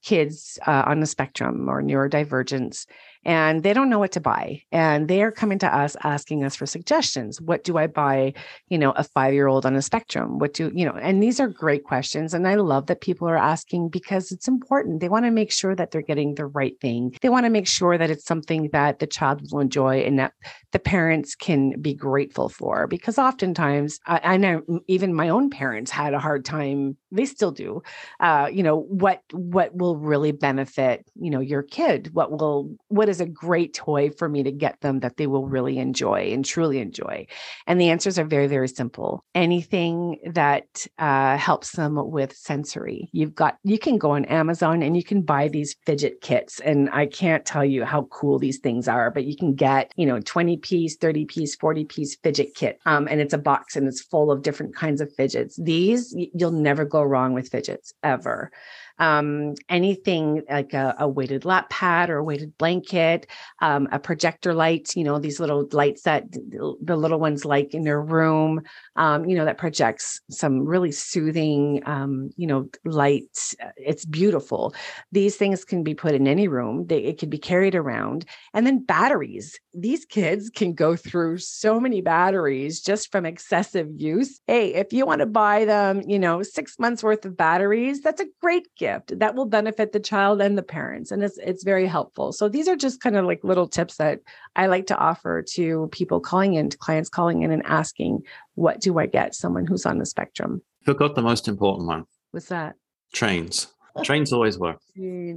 kids 0.03 0.57
uh, 0.65 0.83
on 0.85 0.99
the 0.99 1.05
spectrum 1.05 1.69
or 1.69 1.81
neurodivergence 1.81 2.85
and 3.23 3.61
they 3.61 3.73
don't 3.73 3.89
know 3.89 3.99
what 3.99 4.11
to 4.11 4.19
buy 4.19 4.61
and 4.71 5.07
they 5.07 5.21
are 5.21 5.31
coming 5.31 5.59
to 5.59 5.75
us 5.75 5.95
asking 6.03 6.43
us 6.43 6.55
for 6.55 6.65
suggestions. 6.65 7.39
What 7.39 7.63
do 7.63 7.77
i 7.77 7.87
buy 7.87 8.33
you 8.67 8.77
know 8.77 8.91
a 8.91 9.03
5 9.03 9.33
year 9.33 9.47
old 9.47 9.65
on 9.65 9.75
a 9.75 9.81
spectrum? 9.81 10.39
What 10.39 10.53
do 10.53 10.71
you 10.73 10.85
know 10.85 10.93
and 10.93 11.21
these 11.21 11.39
are 11.39 11.47
great 11.47 11.83
questions 11.83 12.33
and 12.33 12.47
i 12.47 12.55
love 12.55 12.87
that 12.87 13.01
people 13.01 13.29
are 13.29 13.37
asking 13.37 13.89
because 13.89 14.31
it's 14.31 14.47
important. 14.47 15.01
They 15.01 15.09
want 15.09 15.25
to 15.25 15.31
make 15.31 15.51
sure 15.51 15.75
that 15.75 15.91
they're 15.91 16.01
getting 16.01 16.35
the 16.35 16.47
right 16.47 16.79
thing. 16.81 17.15
They 17.21 17.29
want 17.29 17.45
to 17.45 17.51
make 17.51 17.67
sure 17.67 17.97
that 17.97 18.09
it's 18.09 18.25
something 18.25 18.69
that 18.73 18.99
the 18.99 19.07
child 19.07 19.51
will 19.51 19.59
enjoy 19.59 19.99
and 19.99 20.17
that 20.17 20.33
the 20.71 20.79
parents 20.79 21.35
can 21.35 21.79
be 21.79 21.93
grateful 21.93 22.49
for 22.49 22.87
because 22.87 23.19
oftentimes 23.19 23.99
I, 24.07 24.21
I 24.23 24.37
know 24.37 24.63
even 24.87 25.13
my 25.13 25.29
own 25.29 25.49
parents 25.49 25.91
had 25.91 26.13
a 26.13 26.19
hard 26.19 26.43
time 26.43 26.97
they 27.11 27.25
still 27.25 27.51
do 27.51 27.81
uh, 28.19 28.49
you 28.51 28.63
know 28.63 28.77
what 28.77 29.21
what 29.31 29.75
will 29.75 29.97
really 29.97 30.31
benefit 30.31 31.05
you 31.15 31.29
know 31.29 31.39
your 31.39 31.63
kid 31.63 32.09
what 32.13 32.31
will 32.31 32.75
what 32.87 33.09
is 33.09 33.21
a 33.21 33.25
great 33.25 33.73
toy 33.73 34.09
for 34.09 34.27
me 34.29 34.43
to 34.43 34.51
get 34.51 34.79
them 34.81 34.99
that 34.99 35.17
they 35.17 35.27
will 35.27 35.47
really 35.47 35.77
enjoy 35.77 36.31
and 36.31 36.45
truly 36.45 36.79
enjoy? 36.79 37.25
And 37.67 37.79
the 37.79 37.89
answers 37.89 38.17
are 38.19 38.25
very 38.25 38.47
very 38.47 38.67
simple. 38.67 39.23
Anything 39.35 40.17
that 40.33 40.87
uh, 40.97 41.37
helps 41.37 41.71
them 41.73 41.99
with 42.11 42.35
sensory. 42.35 43.09
You've 43.11 43.35
got 43.35 43.57
you 43.63 43.77
can 43.77 43.97
go 43.97 44.11
on 44.11 44.25
amazon 44.25 44.81
and 44.81 44.95
you 44.95 45.03
can 45.03 45.21
buy 45.21 45.47
these 45.47 45.75
fidget 45.85 46.21
kits 46.21 46.59
and 46.61 46.89
i 46.91 47.05
can't 47.05 47.45
tell 47.45 47.65
you 47.65 47.83
how 47.83 48.03
cool 48.03 48.39
these 48.39 48.59
things 48.59 48.87
are 48.87 49.11
but 49.11 49.25
you 49.25 49.35
can 49.35 49.53
get 49.53 49.91
you 49.95 50.05
know 50.05 50.19
20 50.19 50.57
piece 50.57 50.95
30 50.95 51.25
piece 51.25 51.55
40 51.55 51.85
piece 51.85 52.15
fidget 52.17 52.53
kit 52.55 52.79
um, 52.85 53.07
and 53.09 53.21
it's 53.21 53.33
a 53.33 53.37
box 53.37 53.75
and 53.75 53.87
it's 53.87 54.01
full 54.01 54.31
of 54.31 54.41
different 54.41 54.75
kinds 54.75 55.01
of 55.01 55.13
fidgets. 55.13 55.57
These 55.57 56.15
you'll 56.33 56.51
never 56.51 56.85
go 56.85 57.00
wrong 57.03 57.33
with 57.33 57.49
fidgets 57.49 57.93
ever 58.03 58.51
um, 58.99 59.55
anything 59.69 60.43
like 60.49 60.73
a, 60.73 60.95
a, 60.99 61.07
weighted 61.07 61.45
lap 61.45 61.69
pad 61.69 62.09
or 62.09 62.17
a 62.17 62.23
weighted 62.23 62.57
blanket, 62.57 63.27
um, 63.61 63.87
a 63.91 63.99
projector 63.99 64.53
light, 64.53 64.95
you 64.95 65.03
know, 65.03 65.19
these 65.19 65.39
little 65.39 65.67
lights 65.71 66.03
that 66.03 66.31
the 66.31 66.95
little 66.95 67.19
ones 67.19 67.43
like 67.43 67.73
in 67.73 67.83
their 67.83 68.01
room, 68.01 68.61
um, 68.95 69.25
you 69.25 69.35
know, 69.35 69.45
that 69.45 69.57
projects 69.57 70.21
some 70.29 70.65
really 70.65 70.91
soothing, 70.91 71.81
um, 71.85 72.29
you 72.37 72.47
know, 72.47 72.69
light. 72.85 73.53
It's 73.77 74.05
beautiful. 74.05 74.73
These 75.11 75.35
things 75.35 75.65
can 75.65 75.83
be 75.83 75.93
put 75.93 76.13
in 76.13 76.27
any 76.27 76.47
room. 76.47 76.85
They, 76.87 76.99
it 76.99 77.17
can 77.17 77.29
be 77.29 77.37
carried 77.37 77.75
around. 77.75 78.25
And 78.53 78.65
then 78.65 78.83
batteries. 78.83 79.59
These 79.73 80.05
kids 80.05 80.49
can 80.49 80.73
go 80.73 80.95
through 80.95 81.39
so 81.39 81.79
many 81.79 82.01
batteries 82.01 82.81
just 82.81 83.11
from 83.11 83.25
excessive 83.25 83.87
use. 83.95 84.41
Hey, 84.47 84.73
if 84.73 84.93
you 84.93 85.05
want 85.05 85.19
to 85.19 85.25
buy 85.25 85.65
them, 85.65 86.01
you 86.07 86.19
know, 86.19 86.43
six 86.43 86.77
months 86.79 87.03
worth 87.03 87.25
of 87.25 87.37
batteries, 87.37 88.01
that's 88.01 88.21
a 88.21 88.27
great 88.41 88.67
gift 88.81 89.19
that 89.19 89.35
will 89.35 89.45
benefit 89.45 89.91
the 89.91 89.99
child 89.99 90.41
and 90.41 90.57
the 90.57 90.63
parents. 90.63 91.11
And 91.11 91.23
it's 91.23 91.37
it's 91.37 91.63
very 91.63 91.85
helpful. 91.85 92.33
So 92.33 92.49
these 92.49 92.67
are 92.67 92.75
just 92.75 92.99
kind 92.99 93.15
of 93.15 93.25
like 93.25 93.43
little 93.43 93.67
tips 93.67 93.97
that 93.97 94.19
I 94.55 94.65
like 94.65 94.87
to 94.87 94.97
offer 94.97 95.43
to 95.53 95.87
people 95.91 96.19
calling 96.19 96.55
in, 96.55 96.71
to 96.71 96.77
clients 96.77 97.07
calling 97.07 97.43
in 97.43 97.51
and 97.51 97.63
asking, 97.65 98.23
what 98.55 98.81
do 98.81 98.97
I 98.97 99.05
get 99.05 99.35
someone 99.35 99.67
who's 99.67 99.85
on 99.85 99.99
the 99.99 100.05
spectrum? 100.05 100.63
Forgot 100.83 101.13
the 101.13 101.21
most 101.21 101.47
important 101.47 101.87
one. 101.87 102.05
What's 102.31 102.47
that? 102.47 102.75
Trains. 103.13 103.67
Trains 104.03 104.33
always 104.33 104.57
work. 104.57 104.79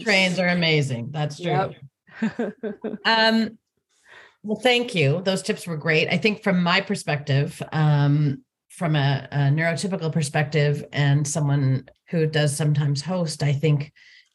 Trains 0.00 0.38
are 0.38 0.48
amazing. 0.48 1.11
That's 1.11 1.37
true. 1.38 1.74
Yep. 2.22 2.54
um, 3.04 3.59
well, 4.42 4.61
thank 4.61 4.94
you. 4.94 5.20
Those 5.22 5.42
tips 5.42 5.66
were 5.66 5.76
great. 5.76 6.09
I 6.09 6.16
think 6.16 6.42
from 6.42 6.62
my 6.62 6.80
perspective, 6.80 7.62
um, 7.72 8.42
from 8.77 8.97
a, 8.97 9.29
a 9.31 9.37
neurotypical 9.37 10.13
perspective 10.13 10.85
and 10.93 11.27
someone 11.27 11.89
who 12.09 12.27
does 12.27 12.57
sometimes 12.57 13.03
host, 13.03 13.43
I 13.43 13.53
think 13.53 13.93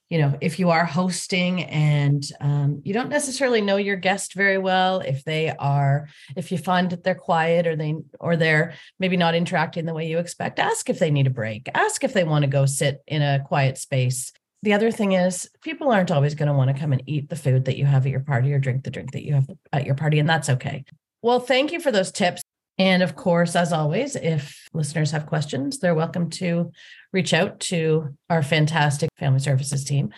you 0.10 0.17
know 0.17 0.36
if 0.41 0.58
you 0.58 0.71
are 0.71 0.86
hosting 0.86 1.65
and 1.65 2.23
um, 2.41 2.82
you 2.84 2.93
don't 2.93 3.10
necessarily 3.10 3.62
know 3.62 3.75
your 3.75 3.95
guest 3.95 4.34
very 4.34 4.58
well 4.58 5.02
if 5.02 5.23
they 5.23 5.54
are 5.60 6.08
if 6.36 6.52
you 6.52 6.58
find 6.58 6.89
that 6.89 7.04
they're 7.04 7.13
quiet 7.13 7.67
or 7.67 7.75
they 7.75 7.93
or 8.19 8.36
they're 8.36 8.73
maybe 8.97 9.17
not 9.17 9.36
interacting 9.36 9.86
the 9.86 9.93
way 9.93 10.08
you 10.08 10.17
expect 10.17 10.58
ask 10.58 10.89
if 10.89 10.99
they 10.99 11.12
need 11.12 11.28
a 11.28 11.32
break. 11.32 11.69
Ask 11.75 12.04
if 12.04 12.13
they 12.13 12.23
want 12.23 12.43
to 12.43 12.49
go 12.49 12.65
sit 12.65 13.04
in 13.08 13.21
a 13.21 13.43
quiet 13.45 13.78
space. 13.78 14.32
The 14.63 14.73
other 14.73 14.89
thing 14.89 15.12
is 15.12 15.49
people 15.62 15.91
aren't 15.91 16.12
always 16.12 16.34
going 16.34 16.47
to 16.47 16.58
want 16.58 16.73
to 16.73 16.80
come 16.80 16.91
and 16.91 17.04
eat 17.06 17.30
the 17.30 17.36
food 17.36 17.65
that 17.65 17.78
you 17.78 17.86
have 17.86 18.06
at 18.06 18.12
your 18.12 18.19
party 18.21 18.52
or 18.52 18.60
drink 18.60 18.84
the 18.84 18.91
drink 18.91 19.12
that 19.12 19.25
you 19.25 19.34
have 19.34 19.49
at 19.71 19.86
your 19.86 19.95
party 19.95 20.17
and 20.17 20.30
that's 20.30 20.49
okay. 20.49 20.86
Well 21.21 21.41
thank 21.41 21.71
you 21.71 21.82
for 21.82 21.91
those 21.91 22.12
tips 22.12 22.41
and 22.79 23.03
of 23.03 23.15
course, 23.15 23.55
as 23.55 23.73
always, 23.73 24.15
if 24.15 24.67
listeners 24.73 25.11
have 25.11 25.25
questions, 25.25 25.79
they're 25.79 25.93
welcome 25.93 26.29
to 26.31 26.71
reach 27.11 27.33
out 27.33 27.59
to 27.59 28.15
our 28.29 28.41
fantastic 28.41 29.09
family 29.17 29.39
services 29.39 29.83
team 29.83 30.13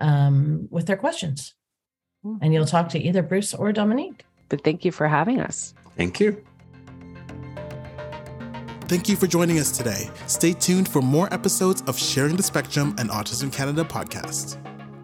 um, 0.00 0.66
with 0.70 0.86
their 0.86 0.96
questions. 0.96 1.54
And 2.40 2.52
you'll 2.52 2.66
talk 2.66 2.88
to 2.88 2.98
either 2.98 3.22
Bruce 3.22 3.54
or 3.54 3.70
Dominique. 3.70 4.24
But 4.48 4.64
thank 4.64 4.84
you 4.84 4.90
for 4.90 5.06
having 5.06 5.40
us. 5.40 5.74
Thank 5.96 6.18
you. 6.18 6.42
Thank 8.88 9.08
you 9.08 9.16
for 9.16 9.26
joining 9.26 9.58
us 9.58 9.76
today. 9.76 10.08
Stay 10.26 10.52
tuned 10.52 10.88
for 10.88 11.02
more 11.02 11.32
episodes 11.34 11.82
of 11.82 11.98
Sharing 11.98 12.36
the 12.36 12.42
Spectrum 12.42 12.94
and 12.98 13.10
Autism 13.10 13.52
Canada 13.52 13.84
podcast. 13.84 14.58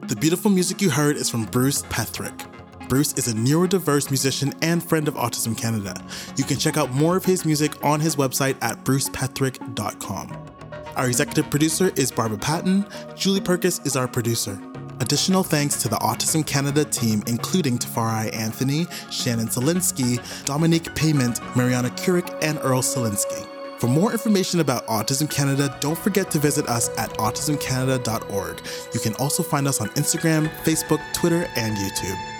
The 0.09 0.17
beautiful 0.17 0.51
music 0.51 0.81
you 0.81 0.91
heard 0.91 1.17
is 1.17 1.29
from 1.29 1.45
Bruce 1.45 1.83
Petherick. 1.83 2.52
Bruce 2.93 3.15
is 3.15 3.27
a 3.27 3.33
neurodiverse 3.33 4.11
musician 4.11 4.53
and 4.61 4.87
friend 4.87 5.09
of 5.09 5.15
Autism 5.15 5.57
Canada. 5.57 5.95
You 6.37 6.45
can 6.45 6.59
check 6.59 6.77
out 6.77 6.93
more 6.93 7.17
of 7.17 7.25
his 7.25 7.47
music 7.47 7.83
on 7.83 8.01
his 8.01 8.17
website 8.17 8.55
at 8.61 8.85
brucepetherick.com. 8.85 10.37
Our 10.97 11.07
executive 11.07 11.49
producer 11.49 11.91
is 11.97 12.13
Barbara 12.13 12.37
Patton. 12.37 12.85
Julie 13.17 13.41
Perkis 13.41 13.87
is 13.87 13.97
our 13.97 14.07
producer. 14.07 14.61
Additional 15.01 15.43
thanks 15.43 15.81
to 15.81 15.89
the 15.89 15.97
Autism 15.97 16.47
Canada 16.47 16.85
team, 16.85 17.23
including 17.27 17.79
Tafari 17.79 18.31
Anthony, 18.37 18.87
Shannon 19.11 19.47
Zelinsky, 19.47 20.21
Dominique 20.45 20.95
Payment, 20.95 21.41
Mariana 21.57 21.89
Kurik, 21.89 22.29
and 22.43 22.59
Earl 22.59 22.83
Selinsky. 22.83 23.49
For 23.79 23.87
more 23.87 24.13
information 24.13 24.61
about 24.61 24.87
Autism 24.87 25.31
Canada, 25.31 25.75
don't 25.81 25.97
forget 25.97 26.31
to 26.33 26.39
visit 26.39 26.69
us 26.69 26.91
at 26.99 27.09
autismcanada.org. 27.15 28.61
You 28.93 29.01
can 29.01 29.15
also 29.15 29.43
find 29.43 29.67
us 29.67 29.81
on 29.81 29.89
Instagram, 29.91 30.51
Facebook, 30.65 31.01
Twitter, 31.15 31.49
and 31.57 31.75
YouTube. 31.75 32.32